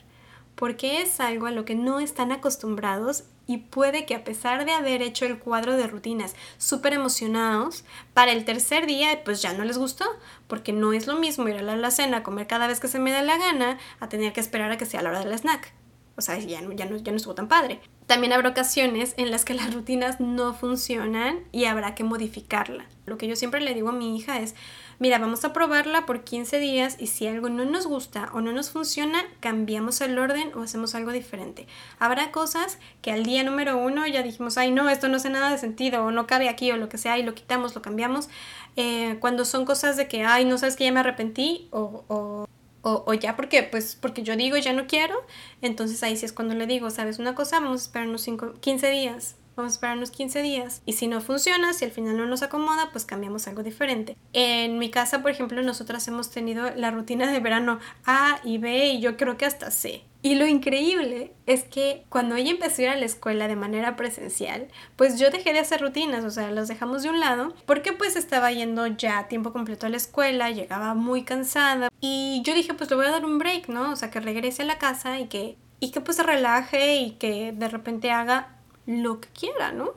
porque 0.56 1.04
es 1.04 1.20
algo 1.20 1.46
a 1.46 1.52
lo 1.52 1.64
que 1.64 1.76
no 1.76 2.00
están 2.00 2.32
acostumbrados 2.32 3.26
y 3.46 3.58
puede 3.58 4.06
que 4.06 4.16
a 4.16 4.24
pesar 4.24 4.66
de 4.66 4.72
haber 4.72 5.02
hecho 5.02 5.26
el 5.26 5.40
cuadro 5.40 5.76
de 5.76 5.88
rutinas 5.88 6.36
súper 6.58 6.94
emocionados, 6.94 7.84
para 8.14 8.32
el 8.32 8.46
tercer 8.46 8.86
día 8.86 9.24
pues 9.24 9.42
ya 9.42 9.54
no 9.54 9.64
les 9.64 9.78
gustó, 9.78 10.06
porque 10.48 10.74
no 10.74 10.94
es 10.94 11.08
lo 11.08 11.18
mismo 11.18 11.48
ir 11.48 11.58
a 11.58 11.62
la 11.62 11.92
cena 11.92 12.24
comer 12.24 12.48
cada 12.48 12.68
vez 12.68 12.80
que 12.80 12.88
se 12.88 13.00
me 13.00 13.12
da 13.12 13.22
la 13.22 13.38
gana, 13.38 13.78
a 14.00 14.10
tener 14.10 14.34
que 14.34 14.42
esperar 14.42 14.72
a 14.72 14.78
que 14.78 14.86
sea 14.86 15.02
la 15.02 15.10
hora 15.10 15.24
del 15.24 15.38
snack. 15.38 15.74
O 16.16 16.22
sea, 16.22 16.38
ya 16.38 16.62
no, 16.62 16.72
ya 16.74 16.86
no, 16.86 16.98
ya 16.98 17.12
no 17.12 17.18
estuvo 17.18 17.34
tan 17.34 17.48
padre. 17.48 17.80
También 18.06 18.34
habrá 18.34 18.50
ocasiones 18.50 19.16
en 19.18 19.32
las 19.32 19.46
que 19.46 19.54
las 19.56 19.74
rutinas 19.74 20.20
no 20.20 20.54
funcionan 20.54 21.40
y 21.52 21.66
habrá 21.66 21.96
que 21.96 22.04
modificarla. 22.04 22.86
Lo 23.06 23.18
que 23.18 23.28
yo 23.28 23.36
siempre 23.36 23.62
le 23.62 23.74
digo 23.74 23.90
a 23.90 23.94
mi 23.94 24.16
hija 24.16 24.40
es, 24.40 24.56
mira, 25.00 25.18
vamos 25.20 25.46
a 25.46 25.54
probarla 25.54 26.06
por 26.06 26.24
15 26.24 26.60
días 26.60 26.98
y 27.00 27.08
si 27.08 27.28
algo 27.28 27.50
no 27.50 27.66
nos 27.66 27.88
gusta 27.88 28.30
o 28.34 28.42
no 28.42 28.52
nos 28.52 28.72
funciona, 28.72 29.24
cambiamos 29.40 30.02
el 30.02 30.18
orden 30.18 30.52
o 30.56 30.64
hacemos 30.64 30.96
algo 30.96 31.12
diferente. 31.12 31.68
Habrá 32.00 32.32
cosas 32.32 32.80
que 33.02 33.12
al 33.12 33.24
día 33.24 33.44
número 33.44 33.78
uno 33.78 34.06
ya 34.08 34.24
dijimos, 34.24 34.58
ay 34.58 34.72
no, 34.72 34.90
esto 34.90 35.08
no 35.08 35.18
hace 35.18 35.30
nada 35.30 35.52
de 35.52 35.58
sentido 35.58 36.06
o 36.06 36.12
no 36.12 36.28
cabe 36.28 36.50
aquí 36.50 36.72
o 36.72 36.78
lo 36.78 36.90
que 36.90 36.98
sea 36.98 37.18
y 37.18 37.24
lo 37.24 37.36
quitamos, 37.36 37.76
lo 37.76 37.82
cambiamos. 37.82 38.30
Eh, 38.76 39.18
cuando 39.20 39.46
son 39.46 39.66
cosas 39.66 39.98
de 39.98 40.08
que, 40.08 40.24
ay, 40.24 40.46
no 40.46 40.58
sabes 40.58 40.76
que 40.76 40.84
ya 40.84 40.92
me 40.92 41.00
arrepentí 41.00 41.68
o, 41.72 42.04
o 42.08 42.48
o, 42.86 43.14
ya 43.14 43.36
porque, 43.38 43.64
pues, 43.64 43.96
porque 43.96 44.24
yo 44.24 44.36
digo 44.36 44.58
ya 44.58 44.74
no 44.74 44.88
quiero, 44.88 45.16
entonces 45.62 46.04
ahí 46.04 46.18
sí 46.18 46.26
es 46.26 46.34
cuando 46.34 46.54
le 46.54 46.68
digo, 46.68 46.90
¿sabes 46.90 47.18
una 47.18 47.34
cosa? 47.34 47.62
Vamos 47.62 47.82
a 47.82 47.84
esperarnos 47.86 48.28
15 48.60 48.90
días. 48.92 49.38
Vamos 49.56 49.74
a 49.74 49.76
esperarnos 49.76 50.12
15 50.12 50.42
días. 50.42 50.82
Y 50.86 50.94
si 50.94 51.08
no 51.08 51.22
funciona, 51.22 51.74
si 51.74 51.86
al 51.86 51.92
final 51.92 52.18
no 52.18 52.26
nos 52.26 52.42
acomoda, 52.42 52.90
pues 52.92 53.06
cambiamos 53.06 53.48
algo 53.48 53.64
diferente. 53.64 54.18
En 54.34 54.80
mi 54.80 54.90
casa, 54.90 55.22
por 55.22 55.32
ejemplo, 55.32 55.62
nosotras 55.62 56.08
hemos 56.08 56.32
tenido 56.32 56.72
la 56.76 56.92
rutina 56.92 57.32
de 57.32 57.40
verano 57.40 57.80
A 58.06 58.40
y 58.44 58.58
B 58.58 58.88
y 58.88 59.02
yo 59.02 59.16
creo 59.18 59.38
que 59.38 59.46
hasta 59.46 59.70
C. 59.70 60.04
Y 60.26 60.36
lo 60.36 60.48
increíble 60.48 61.34
es 61.46 61.66
que 61.66 62.06
cuando 62.08 62.36
ella 62.36 62.52
empezó 62.52 62.82
a 62.82 62.86
ir 62.86 62.90
a 62.92 62.96
la 62.96 63.06
escuela 63.06 63.50
de 63.50 63.58
manera 63.58 63.98
presencial, 63.98 64.70
pues 64.96 65.20
yo 65.20 65.30
dejé 65.30 65.52
de 65.52 65.60
hacer 65.60 65.82
rutinas, 65.82 66.24
o 66.24 66.32
sea, 66.32 66.50
los 66.50 66.70
dejamos 66.70 67.04
de 67.04 67.10
un 67.10 67.20
lado, 67.20 67.54
porque 67.66 67.92
pues 67.92 68.16
estaba 68.16 68.50
yendo 68.54 68.88
ya 68.88 69.28
tiempo 69.28 69.52
completo 69.52 69.86
a 69.86 69.90
la 69.90 69.98
escuela, 69.98 70.50
llegaba 70.50 70.94
muy 70.94 71.24
cansada 71.24 71.90
y 72.00 72.42
yo 72.46 72.54
dije, 72.54 72.74
pues 72.74 72.90
le 72.90 72.96
voy 72.96 73.06
a 73.06 73.12
dar 73.12 73.26
un 73.26 73.38
break, 73.38 73.68
¿no? 73.68 73.92
O 73.92 73.96
sea, 73.98 74.12
que 74.12 74.22
regrese 74.22 74.62
a 74.62 74.66
la 74.66 74.78
casa 74.78 75.20
y 75.20 75.28
que, 75.28 75.58
y 75.82 75.92
que 75.92 76.00
pues 76.00 76.16
se 76.16 76.24
relaje 76.24 76.96
y 76.96 77.12
que 77.12 77.52
de 77.52 77.68
repente 77.68 78.10
haga 78.12 78.53
lo 78.86 79.20
que 79.22 79.30
quiera, 79.30 79.72
¿no? 79.72 79.92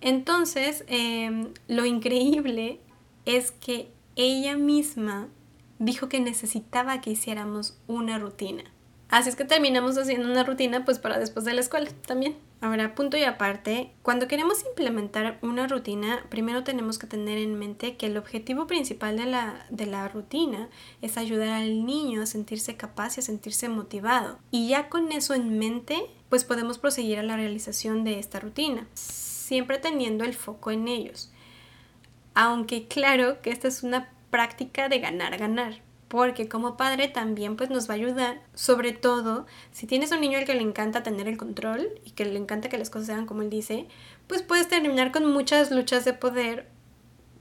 Entonces, 0.00 0.84
em, 0.88 1.52
lo 1.68 1.86
increíble 1.86 2.80
es 3.24 3.52
que 3.52 3.88
ella 4.16 4.56
misma 4.56 5.28
dijo 5.78 6.08
que 6.08 6.20
necesitaba 6.20 7.00
que 7.00 7.10
hiciéramos 7.10 7.78
una 7.86 8.18
rutina. 8.18 8.64
Así 9.12 9.28
es 9.28 9.36
que 9.36 9.44
terminamos 9.44 9.98
haciendo 9.98 10.26
una 10.26 10.42
rutina 10.42 10.86
pues 10.86 10.98
para 10.98 11.18
después 11.18 11.44
de 11.44 11.52
la 11.52 11.60
escuela 11.60 11.90
también. 12.06 12.38
Ahora, 12.62 12.94
punto 12.94 13.18
y 13.18 13.24
aparte, 13.24 13.92
cuando 14.00 14.26
queremos 14.26 14.64
implementar 14.64 15.38
una 15.42 15.68
rutina, 15.68 16.24
primero 16.30 16.64
tenemos 16.64 16.98
que 16.98 17.06
tener 17.06 17.36
en 17.36 17.58
mente 17.58 17.98
que 17.98 18.06
el 18.06 18.16
objetivo 18.16 18.66
principal 18.66 19.18
de 19.18 19.26
la, 19.26 19.66
de 19.68 19.84
la 19.84 20.08
rutina 20.08 20.70
es 21.02 21.18
ayudar 21.18 21.50
al 21.50 21.84
niño 21.84 22.22
a 22.22 22.26
sentirse 22.26 22.76
capaz 22.76 23.18
y 23.18 23.20
a 23.20 23.24
sentirse 23.24 23.68
motivado. 23.68 24.38
Y 24.50 24.68
ya 24.68 24.88
con 24.88 25.12
eso 25.12 25.34
en 25.34 25.58
mente, 25.58 26.06
pues 26.30 26.44
podemos 26.44 26.78
proseguir 26.78 27.18
a 27.18 27.22
la 27.22 27.36
realización 27.36 28.04
de 28.04 28.18
esta 28.18 28.40
rutina, 28.40 28.86
siempre 28.94 29.76
teniendo 29.76 30.24
el 30.24 30.32
foco 30.32 30.70
en 30.70 30.88
ellos. 30.88 31.30
Aunque 32.32 32.88
claro 32.88 33.42
que 33.42 33.50
esta 33.50 33.68
es 33.68 33.82
una 33.82 34.08
práctica 34.30 34.88
de 34.88 35.00
ganar, 35.00 35.36
ganar 35.36 35.82
porque 36.12 36.46
como 36.46 36.76
padre 36.76 37.08
también 37.08 37.56
pues 37.56 37.70
nos 37.70 37.88
va 37.88 37.94
a 37.94 37.96
ayudar, 37.96 38.42
sobre 38.52 38.92
todo 38.92 39.46
si 39.70 39.86
tienes 39.86 40.12
un 40.12 40.20
niño 40.20 40.36
al 40.36 40.44
que 40.44 40.52
le 40.52 40.60
encanta 40.60 41.02
tener 41.02 41.26
el 41.26 41.38
control 41.38 41.88
y 42.04 42.10
que 42.10 42.26
le 42.26 42.36
encanta 42.38 42.68
que 42.68 42.76
las 42.76 42.90
cosas 42.90 43.06
sean 43.06 43.24
como 43.24 43.40
él 43.40 43.48
dice, 43.48 43.86
pues 44.26 44.42
puedes 44.42 44.68
terminar 44.68 45.10
con 45.10 45.32
muchas 45.32 45.70
luchas 45.70 46.04
de 46.04 46.12
poder 46.12 46.68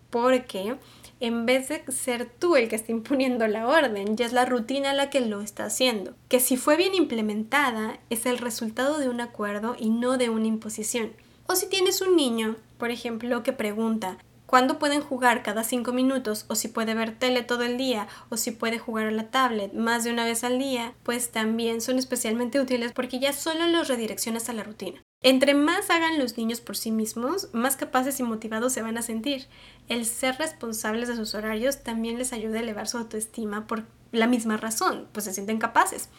porque 0.10 0.78
en 1.20 1.46
vez 1.46 1.68
de 1.68 1.84
ser 1.92 2.32
tú 2.40 2.56
el 2.56 2.70
que 2.70 2.78
está 2.78 2.94
imponiendo 2.94 3.46
la 3.46 3.68
orden, 3.68 4.16
ya 4.16 4.26
es 4.26 4.32
la 4.32 4.46
rutina 4.46 4.94
la 4.94 5.10
que 5.10 5.20
lo 5.20 5.42
está 5.42 5.66
haciendo, 5.66 6.16
que 6.30 6.40
si 6.40 6.56
fue 6.56 6.78
bien 6.78 6.96
implementada 6.96 8.00
es 8.10 8.26
el 8.26 8.38
resultado 8.38 9.00
de 9.00 9.10
un 9.10 9.20
acuerdo 9.20 9.76
y 9.78 9.90
no 9.90 10.18
de 10.18 10.30
una 10.30 10.48
imposición. 10.48 11.12
O 11.46 11.58
si 11.58 11.68
tienes 11.68 12.00
un 12.00 12.16
niño, 12.16 12.56
por 12.78 12.90
ejemplo, 12.90 13.44
que 13.44 13.52
pregunta, 13.52 14.18
cuándo 14.52 14.80
pueden 14.80 15.00
jugar 15.00 15.44
cada 15.44 15.64
cinco 15.64 15.94
minutos 15.94 16.44
o 16.50 16.56
si 16.56 16.68
puede 16.68 16.94
ver 16.94 17.18
tele 17.18 17.42
todo 17.42 17.64
el 17.64 17.78
día 17.78 18.10
o 18.28 18.36
si 18.36 18.52
puede 18.52 18.80
jugar 18.80 19.08
a 19.08 19.12
la 19.12 19.32
tablet 19.32 19.72
más 19.72 20.04
de 20.04 20.12
una 20.12 20.26
vez 20.26 20.44
al 20.44 20.60
día, 20.60 20.94
pues 21.04 21.32
también 21.32 21.80
son 21.80 21.98
especialmente 21.98 22.60
útiles 22.60 22.92
porque 22.92 23.18
ya 23.18 23.32
solo 23.32 23.66
los 23.68 23.88
redireccionas 23.88 24.50
a 24.50 24.54
la 24.54 24.64
rutina. 24.64 25.02
Entre 25.24 25.54
más 25.54 25.90
hagan 25.90 26.20
los 26.20 26.38
niños 26.38 26.60
por 26.60 26.76
sí 26.76 26.92
mismos, 26.92 27.48
más 27.54 27.78
capaces 27.78 28.20
y 28.20 28.24
motivados 28.24 28.74
se 28.74 28.82
van 28.82 28.98
a 28.98 29.04
sentir. 29.04 29.48
El 29.88 30.06
ser 30.06 30.36
responsables 30.36 31.08
de 31.08 31.16
sus 31.16 31.34
horarios 31.34 31.84
también 31.84 32.18
les 32.18 32.34
ayuda 32.34 32.58
a 32.58 32.62
elevar 32.62 32.90
su 32.90 32.98
autoestima 32.98 33.68
por 33.68 33.86
la 34.12 34.28
misma 34.28 34.58
razón, 34.58 35.08
pues 35.14 35.24
se 35.24 35.34
sienten 35.34 35.60
capaces. 35.60 36.10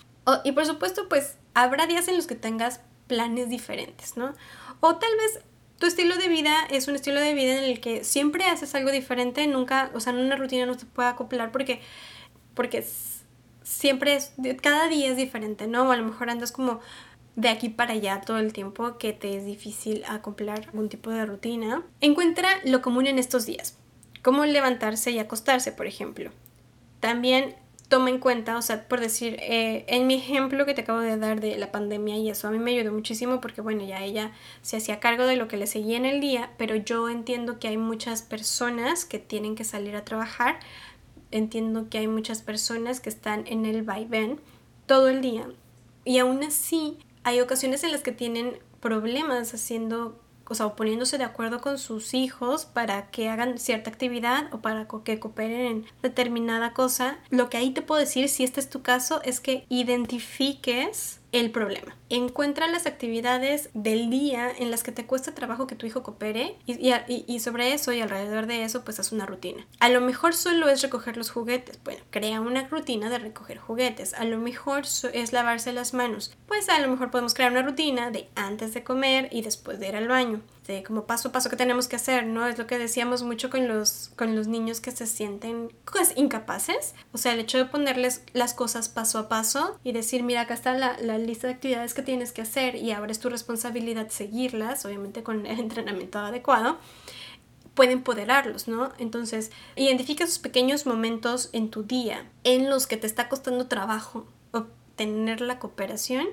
y 0.42 0.52
por 0.52 0.64
supuesto, 0.64 1.06
pues 1.10 1.36
habrá 1.52 1.86
días 1.86 2.08
en 2.08 2.16
los 2.16 2.26
que 2.26 2.36
tengas 2.36 2.80
planes 3.08 3.50
diferentes, 3.50 4.16
¿no? 4.16 4.32
O 4.80 4.96
tal 4.96 5.10
vez 5.18 5.44
tu 5.82 5.88
estilo 5.88 6.16
de 6.16 6.28
vida 6.28 6.54
es 6.70 6.86
un 6.86 6.94
estilo 6.94 7.18
de 7.18 7.34
vida 7.34 7.58
en 7.58 7.64
el 7.64 7.80
que 7.80 8.04
siempre 8.04 8.44
haces 8.44 8.72
algo 8.76 8.92
diferente, 8.92 9.44
nunca, 9.48 9.90
o 9.94 9.98
sea, 9.98 10.12
una 10.12 10.36
rutina 10.36 10.64
no 10.64 10.76
te 10.76 10.86
puede 10.86 11.08
acoplar 11.08 11.50
porque, 11.50 11.80
porque 12.54 12.86
siempre 13.64 14.14
es, 14.14 14.32
cada 14.62 14.86
día 14.86 15.10
es 15.10 15.16
diferente, 15.16 15.66
¿no? 15.66 15.88
O 15.88 15.90
a 15.90 15.96
lo 15.96 16.04
mejor 16.04 16.30
andas 16.30 16.52
como 16.52 16.78
de 17.34 17.48
aquí 17.48 17.68
para 17.68 17.94
allá 17.94 18.20
todo 18.20 18.38
el 18.38 18.52
tiempo, 18.52 18.96
que 18.96 19.12
te 19.12 19.36
es 19.36 19.44
difícil 19.44 20.04
acoplar 20.06 20.68
algún 20.68 20.88
tipo 20.88 21.10
de 21.10 21.26
rutina, 21.26 21.82
encuentra 22.00 22.48
lo 22.62 22.80
común 22.80 23.08
en 23.08 23.18
estos 23.18 23.44
días, 23.44 23.76
como 24.22 24.44
levantarse 24.44 25.10
y 25.10 25.18
acostarse, 25.18 25.72
por 25.72 25.88
ejemplo. 25.88 26.30
También 27.00 27.56
toma 27.92 28.08
en 28.08 28.20
cuenta, 28.20 28.56
o 28.56 28.62
sea, 28.62 28.88
por 28.88 29.00
decir, 29.00 29.36
eh, 29.38 29.84
en 29.86 30.06
mi 30.06 30.14
ejemplo 30.14 30.64
que 30.64 30.72
te 30.72 30.80
acabo 30.80 31.00
de 31.00 31.18
dar 31.18 31.42
de 31.42 31.58
la 31.58 31.70
pandemia 31.70 32.16
y 32.16 32.30
eso 32.30 32.48
a 32.48 32.50
mí 32.50 32.58
me 32.58 32.70
ayudó 32.70 32.90
muchísimo 32.90 33.42
porque 33.42 33.60
bueno, 33.60 33.84
ya 33.84 34.02
ella 34.02 34.32
se 34.62 34.78
hacía 34.78 34.98
cargo 34.98 35.26
de 35.26 35.36
lo 35.36 35.46
que 35.46 35.58
le 35.58 35.66
seguía 35.66 35.98
en 35.98 36.06
el 36.06 36.18
día, 36.18 36.52
pero 36.56 36.74
yo 36.74 37.10
entiendo 37.10 37.58
que 37.58 37.68
hay 37.68 37.76
muchas 37.76 38.22
personas 38.22 39.04
que 39.04 39.18
tienen 39.18 39.56
que 39.56 39.64
salir 39.64 39.94
a 39.94 40.06
trabajar, 40.06 40.58
entiendo 41.32 41.90
que 41.90 41.98
hay 41.98 42.06
muchas 42.06 42.40
personas 42.40 43.00
que 43.00 43.10
están 43.10 43.46
en 43.46 43.66
el 43.66 43.82
vaivén 43.82 44.40
todo 44.86 45.10
el 45.10 45.20
día. 45.20 45.46
Y 46.06 46.16
aún 46.16 46.42
así 46.44 46.96
hay 47.24 47.42
ocasiones 47.42 47.84
en 47.84 47.92
las 47.92 48.00
que 48.00 48.12
tienen 48.12 48.56
problemas 48.80 49.52
haciendo 49.52 50.18
o 50.48 50.54
sea, 50.54 50.74
poniéndose 50.74 51.18
de 51.18 51.24
acuerdo 51.24 51.60
con 51.60 51.78
sus 51.78 52.14
hijos 52.14 52.66
para 52.66 53.10
que 53.10 53.28
hagan 53.28 53.58
cierta 53.58 53.90
actividad 53.90 54.52
o 54.52 54.60
para 54.60 54.86
que 55.04 55.18
cooperen 55.18 55.60
en 55.60 55.86
determinada 56.02 56.72
cosa, 56.72 57.18
lo 57.30 57.48
que 57.48 57.56
ahí 57.56 57.70
te 57.70 57.82
puedo 57.82 58.00
decir, 58.00 58.28
si 58.28 58.44
este 58.44 58.60
es 58.60 58.68
tu 58.68 58.82
caso, 58.82 59.22
es 59.22 59.40
que 59.40 59.64
identifiques 59.68 61.21
el 61.32 61.50
problema. 61.50 61.96
Encuentra 62.10 62.68
las 62.68 62.86
actividades 62.86 63.70
del 63.72 64.10
día 64.10 64.50
en 64.56 64.70
las 64.70 64.82
que 64.82 64.92
te 64.92 65.06
cuesta 65.06 65.34
trabajo 65.34 65.66
que 65.66 65.74
tu 65.74 65.86
hijo 65.86 66.02
coopere 66.02 66.56
y, 66.66 67.40
sobre 67.40 67.72
eso 67.72 67.92
y 67.92 68.00
alrededor 68.00 68.46
de 68.46 68.64
eso 68.64 68.84
pues 68.84 69.00
haz 69.00 69.12
una 69.12 69.26
rutina. 69.26 69.66
A 69.80 69.88
lo 69.88 70.00
mejor 70.02 70.34
solo 70.34 70.68
es 70.68 70.82
recoger 70.82 71.16
los 71.16 71.30
juguetes, 71.30 71.80
bueno, 71.82 72.02
crea 72.10 72.40
una 72.40 72.68
rutina 72.68 73.08
de 73.08 73.18
recoger 73.18 73.58
juguetes. 73.58 74.14
A 74.14 74.24
lo 74.24 74.38
mejor 74.38 74.84
es 75.12 75.32
lavarse 75.32 75.72
las 75.72 75.94
manos, 75.94 76.36
pues 76.46 76.68
a 76.68 76.78
lo 76.80 76.88
mejor 76.88 77.10
podemos 77.10 77.34
crear 77.34 77.50
una 77.50 77.62
rutina 77.62 78.10
de 78.10 78.28
antes 78.34 78.74
de 78.74 78.84
comer 78.84 79.28
y 79.32 79.42
después 79.42 79.80
de 79.80 79.88
ir 79.88 79.96
al 79.96 80.08
baño. 80.08 80.42
De 80.66 80.84
como 80.84 81.06
paso 81.06 81.28
a 81.28 81.32
paso 81.32 81.50
que 81.50 81.56
tenemos 81.56 81.88
que 81.88 81.96
hacer, 81.96 82.24
¿no? 82.24 82.46
Es 82.46 82.56
lo 82.56 82.68
que 82.68 82.78
decíamos 82.78 83.24
mucho 83.24 83.50
con 83.50 83.66
los, 83.66 84.10
con 84.14 84.36
los 84.36 84.46
niños 84.46 84.80
que 84.80 84.92
se 84.92 85.06
sienten 85.06 85.72
pues, 85.90 86.12
incapaces. 86.16 86.94
O 87.12 87.18
sea, 87.18 87.32
el 87.32 87.40
hecho 87.40 87.58
de 87.58 87.64
ponerles 87.64 88.22
las 88.32 88.54
cosas 88.54 88.88
paso 88.88 89.18
a 89.18 89.28
paso 89.28 89.76
y 89.82 89.92
decir, 89.92 90.22
mira, 90.22 90.42
acá 90.42 90.54
está 90.54 90.74
la, 90.74 90.96
la 91.00 91.18
lista 91.18 91.48
de 91.48 91.54
actividades 91.54 91.94
que 91.94 92.02
tienes 92.02 92.30
que 92.30 92.42
hacer 92.42 92.76
y 92.76 92.92
ahora 92.92 93.10
es 93.10 93.18
tu 93.18 93.28
responsabilidad 93.28 94.08
seguirlas, 94.10 94.84
obviamente 94.84 95.24
con 95.24 95.46
el 95.46 95.58
entrenamiento 95.60 96.20
adecuado, 96.20 96.78
puede 97.74 97.92
empoderarlos, 97.92 98.68
¿no? 98.68 98.92
Entonces, 98.98 99.50
identifica 99.76 100.24
esos 100.24 100.38
pequeños 100.38 100.86
momentos 100.86 101.48
en 101.52 101.70
tu 101.70 101.82
día 101.82 102.26
en 102.44 102.70
los 102.70 102.86
que 102.86 102.96
te 102.96 103.06
está 103.06 103.28
costando 103.28 103.66
trabajo 103.66 104.26
obtener 104.52 105.40
la 105.40 105.58
cooperación 105.58 106.26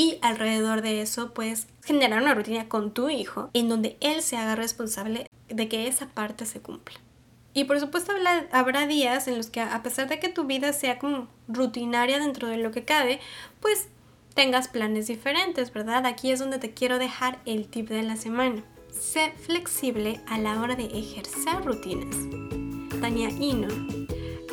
y 0.00 0.18
alrededor 0.22 0.80
de 0.80 1.02
eso 1.02 1.34
puedes 1.34 1.66
generar 1.84 2.22
una 2.22 2.32
rutina 2.32 2.70
con 2.70 2.94
tu 2.94 3.10
hijo 3.10 3.50
en 3.52 3.68
donde 3.68 3.98
él 4.00 4.22
se 4.22 4.38
haga 4.38 4.56
responsable 4.56 5.26
de 5.50 5.68
que 5.68 5.88
esa 5.88 6.06
parte 6.06 6.46
se 6.46 6.58
cumpla. 6.58 6.98
Y 7.52 7.64
por 7.64 7.78
supuesto 7.80 8.14
habrá 8.50 8.86
días 8.86 9.28
en 9.28 9.36
los 9.36 9.50
que 9.50 9.60
a 9.60 9.82
pesar 9.82 10.08
de 10.08 10.18
que 10.18 10.30
tu 10.30 10.44
vida 10.44 10.72
sea 10.72 10.98
como 10.98 11.28
rutinaria 11.48 12.18
dentro 12.18 12.48
de 12.48 12.56
lo 12.56 12.70
que 12.70 12.86
cabe, 12.86 13.20
pues 13.60 13.88
tengas 14.32 14.68
planes 14.68 15.06
diferentes, 15.06 15.70
¿verdad? 15.70 16.06
Aquí 16.06 16.32
es 16.32 16.38
donde 16.38 16.58
te 16.58 16.72
quiero 16.72 16.98
dejar 16.98 17.38
el 17.44 17.68
tip 17.68 17.90
de 17.90 18.02
la 18.02 18.16
semana. 18.16 18.64
Sé 18.90 19.34
flexible 19.36 20.22
a 20.26 20.38
la 20.38 20.62
hora 20.62 20.76
de 20.76 20.86
ejercer 20.86 21.62
rutinas. 21.62 22.16
Tania 23.02 23.28
Ino, 23.28 23.68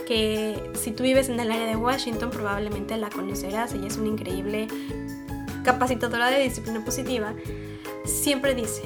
que 0.05 0.61
si 0.73 0.91
tú 0.91 1.03
vives 1.03 1.29
en 1.29 1.39
el 1.39 1.49
área 1.53 1.67
de 1.67 1.77
Washington 1.77 2.31
probablemente 2.31 2.97
la 2.97 3.09
conocerás, 3.09 3.71
ella 3.71 3.87
es 3.87 3.95
una 3.95 4.09
increíble 4.09 4.67
capacitadora 5.67 6.29
de 6.29 6.43
disciplina 6.43 6.85
positiva, 6.85 7.33
siempre 8.05 8.55
dice, 8.55 8.83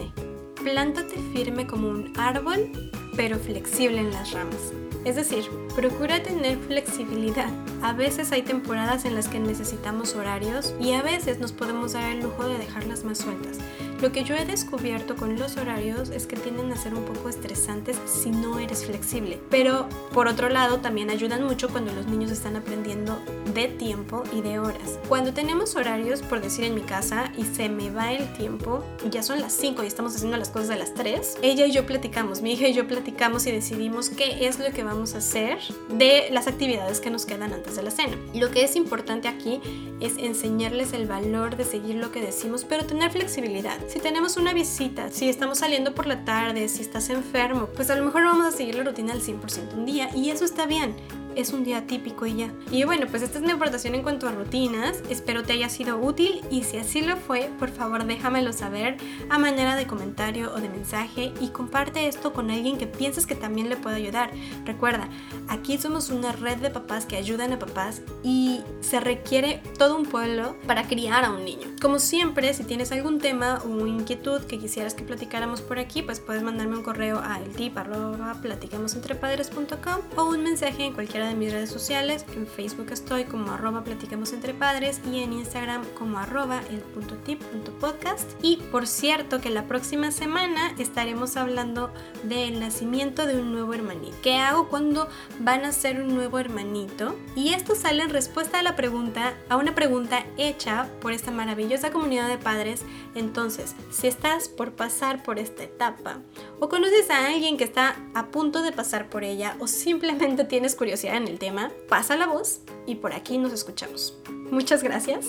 plántate 0.63 1.15
firme 1.31 1.67
como 1.67 1.87
un 1.87 2.11
árbol, 2.17 2.71
pero 3.15 3.37
flexible 3.37 3.99
en 3.99 4.09
las 4.09 4.31
ramas. 4.31 4.73
Es 5.05 5.15
decir, 5.15 5.45
procura 5.75 6.21
tener 6.21 6.57
flexibilidad. 6.59 7.49
A 7.81 7.93
veces 7.93 8.31
hay 8.31 8.43
temporadas 8.43 9.05
en 9.05 9.15
las 9.15 9.27
que 9.27 9.39
necesitamos 9.39 10.15
horarios 10.15 10.73
y 10.79 10.93
a 10.93 11.01
veces 11.01 11.39
nos 11.39 11.51
podemos 11.51 11.93
dar 11.93 12.11
el 12.11 12.21
lujo 12.21 12.47
de 12.47 12.57
dejarlas 12.57 13.03
más 13.03 13.17
sueltas. 13.17 13.57
Lo 14.01 14.11
que 14.11 14.23
yo 14.23 14.35
he 14.35 14.45
descubierto 14.45 15.15
con 15.15 15.37
los 15.37 15.57
horarios 15.57 16.09
es 16.09 16.25
que 16.25 16.35
tienden 16.35 16.71
a 16.71 16.75
ser 16.75 16.95
un 16.95 17.05
poco 17.05 17.29
estresantes 17.29 17.99
si 18.07 18.31
no 18.31 18.57
eres 18.57 18.85
flexible. 18.85 19.39
Pero 19.51 19.87
por 20.11 20.27
otro 20.27 20.49
lado 20.49 20.79
también 20.79 21.11
ayudan 21.11 21.43
mucho 21.43 21.69
cuando 21.69 21.93
los 21.93 22.07
niños 22.07 22.31
están 22.31 22.55
aprendiendo 22.55 23.21
de 23.53 23.67
tiempo 23.67 24.23
y 24.33 24.41
de 24.41 24.57
horas. 24.57 24.97
Cuando 25.07 25.33
tenemos 25.33 25.75
horarios, 25.75 26.23
por 26.23 26.41
decir 26.41 26.65
en 26.65 26.73
mi 26.73 26.81
casa, 26.81 27.31
y 27.37 27.43
se 27.43 27.69
me 27.69 27.91
va 27.91 28.11
el 28.11 28.33
tiempo, 28.33 28.83
ya 29.11 29.21
son 29.21 29.39
las 29.39 29.53
5 29.53 29.83
y 29.83 29.87
estamos 29.87 30.15
haciendo 30.15 30.37
las 30.37 30.49
cosas 30.49 30.71
a 30.71 30.77
las 30.77 30.95
3, 30.95 31.37
ella 31.43 31.67
y 31.67 31.71
yo 31.71 31.85
platicamos, 31.85 32.41
mi 32.41 32.53
hija 32.53 32.67
y 32.67 32.73
yo 32.73 32.87
platicamos 32.87 33.45
y 33.45 33.51
decidimos 33.51 34.09
qué 34.09 34.47
es 34.47 34.57
lo 34.57 34.71
que 34.71 34.83
vamos 34.93 35.15
a 35.15 35.19
hacer 35.19 35.59
de 35.89 36.27
las 36.31 36.47
actividades 36.47 36.99
que 36.99 37.09
nos 37.09 37.25
quedan 37.25 37.53
antes 37.53 37.75
de 37.75 37.83
la 37.83 37.91
cena. 37.91 38.17
Lo 38.33 38.51
que 38.51 38.63
es 38.63 38.75
importante 38.75 39.27
aquí 39.27 39.61
es 39.99 40.17
enseñarles 40.17 40.93
el 40.93 41.07
valor 41.07 41.55
de 41.55 41.63
seguir 41.63 41.95
lo 41.95 42.11
que 42.11 42.21
decimos, 42.21 42.65
pero 42.67 42.85
tener 42.85 43.11
flexibilidad 43.11 43.77
si 43.87 43.99
tenemos 43.99 44.37
una 44.37 44.53
visita, 44.53 45.09
si 45.11 45.29
estamos 45.29 45.59
saliendo 45.59 45.93
por 45.93 46.07
la 46.07 46.25
tarde, 46.25 46.67
si 46.67 46.81
estás 46.81 47.09
enfermo, 47.09 47.67
pues 47.75 47.89
a 47.89 47.95
lo 47.95 48.03
mejor 48.03 48.23
vamos 48.23 48.45
a 48.45 48.51
seguir 48.51 48.75
la 48.75 48.83
rutina 48.83 49.13
al 49.13 49.21
100% 49.21 49.73
un 49.73 49.85
día 49.85 50.09
y 50.15 50.29
eso 50.29 50.45
está 50.45 50.65
bien 50.65 50.95
es 51.35 51.53
un 51.53 51.63
día 51.63 51.87
típico 51.87 52.25
y 52.25 52.35
ya. 52.35 52.51
Y 52.71 52.83
bueno, 52.83 53.07
pues 53.09 53.23
esta 53.23 53.39
es 53.39 53.43
mi 53.43 53.51
aportación 53.51 53.95
en 53.95 54.03
cuanto 54.03 54.27
a 54.27 54.31
rutinas. 54.31 55.01
Espero 55.09 55.43
te 55.43 55.53
haya 55.53 55.69
sido 55.69 55.97
útil 55.97 56.41
y 56.49 56.63
si 56.63 56.77
así 56.77 57.01
lo 57.01 57.17
fue, 57.17 57.49
por 57.59 57.69
favor 57.69 58.05
déjamelo 58.05 58.53
saber 58.53 58.97
a 59.29 59.37
manera 59.37 59.75
de 59.75 59.87
comentario 59.87 60.53
o 60.53 60.61
de 60.61 60.69
mensaje 60.69 61.33
y 61.39 61.49
comparte 61.49 62.07
esto 62.07 62.33
con 62.33 62.51
alguien 62.51 62.77
que 62.77 62.87
pienses 62.87 63.25
que 63.25 63.35
también 63.35 63.69
le 63.69 63.77
puede 63.77 63.97
ayudar. 63.97 64.31
Recuerda, 64.65 65.09
aquí 65.47 65.77
somos 65.77 66.09
una 66.09 66.31
red 66.31 66.57
de 66.57 66.69
papás 66.69 67.05
que 67.05 67.17
ayudan 67.17 67.53
a 67.53 67.59
papás 67.59 68.01
y 68.23 68.61
se 68.81 68.99
requiere 68.99 69.61
todo 69.77 69.95
un 69.95 70.05
pueblo 70.05 70.55
para 70.67 70.87
criar 70.87 71.25
a 71.25 71.31
un 71.31 71.45
niño. 71.45 71.67
Como 71.81 71.99
siempre, 71.99 72.53
si 72.53 72.63
tienes 72.63 72.91
algún 72.91 73.19
tema 73.19 73.61
o 73.65 73.87
inquietud 73.87 74.41
que 74.41 74.59
quisieras 74.59 74.93
que 74.93 75.03
platicáramos 75.03 75.61
por 75.61 75.79
aquí, 75.79 76.01
pues 76.01 76.19
puedes 76.19 76.43
mandarme 76.43 76.75
un 76.77 76.83
correo 76.83 77.21
a 77.23 77.39
eltip.platiquemosentrepadres.com 77.39 80.01
o 80.17 80.25
un 80.25 80.43
mensaje 80.43 80.83
en 80.85 80.93
cualquier 80.93 81.20
de 81.27 81.35
mis 81.35 81.51
redes 81.51 81.69
sociales. 81.69 82.25
En 82.35 82.47
Facebook 82.47 82.91
estoy 82.91 83.25
como 83.25 83.51
arroba 83.51 83.83
entre 83.85 84.53
padres 84.53 85.01
y 85.11 85.21
en 85.21 85.33
Instagram 85.33 85.83
como 85.97 86.19
arroba 86.19 86.61
el 86.69 86.79
punto 86.79 87.15
tip 87.17 87.41
punto 87.41 87.71
podcast. 87.73 88.29
Y 88.41 88.57
por 88.71 88.87
cierto 88.87 89.41
que 89.41 89.49
la 89.49 89.67
próxima 89.67 90.11
semana 90.11 90.73
estaremos 90.77 91.37
hablando 91.37 91.91
del 92.23 92.59
nacimiento 92.59 93.25
de 93.25 93.35
un 93.39 93.51
nuevo 93.51 93.73
hermanito. 93.73 94.15
¿Qué 94.21 94.35
hago 94.35 94.69
cuando 94.69 95.07
van 95.39 95.65
a 95.65 95.71
ser 95.71 96.01
un 96.01 96.13
nuevo 96.15 96.39
hermanito? 96.39 97.15
Y 97.35 97.53
esto 97.53 97.75
sale 97.75 98.03
en 98.03 98.09
respuesta 98.09 98.59
a 98.59 98.63
la 98.63 98.75
pregunta, 98.75 99.33
a 99.49 99.57
una 99.57 99.75
pregunta 99.75 100.25
hecha 100.37 100.87
por 101.01 101.13
esta 101.13 101.31
maravillosa 101.31 101.91
comunidad 101.91 102.27
de 102.27 102.37
padres. 102.37 102.83
Entonces, 103.15 103.75
si 103.91 104.07
estás 104.07 104.49
por 104.49 104.73
pasar 104.73 105.23
por 105.23 105.39
esta 105.39 105.63
etapa 105.63 106.19
o 106.59 106.69
conoces 106.69 107.09
a 107.09 107.27
alguien 107.27 107.57
que 107.57 107.63
está 107.63 107.95
a 108.13 108.27
punto 108.27 108.61
de 108.61 108.71
pasar 108.71 109.09
por 109.09 109.23
ella 109.23 109.55
o 109.59 109.67
simplemente 109.67 110.45
tienes 110.45 110.75
curiosidad 110.75 111.10
en 111.17 111.27
el 111.27 111.39
tema, 111.39 111.71
pasa 111.89 112.15
la 112.15 112.27
voz 112.27 112.61
y 112.85 112.95
por 112.95 113.13
aquí 113.13 113.37
nos 113.37 113.53
escuchamos. 113.53 114.17
Muchas 114.51 114.83
gracias 114.83 115.27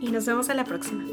y 0.00 0.10
nos 0.10 0.26
vemos 0.26 0.48
a 0.48 0.54
la 0.54 0.64
próxima. 0.64 1.04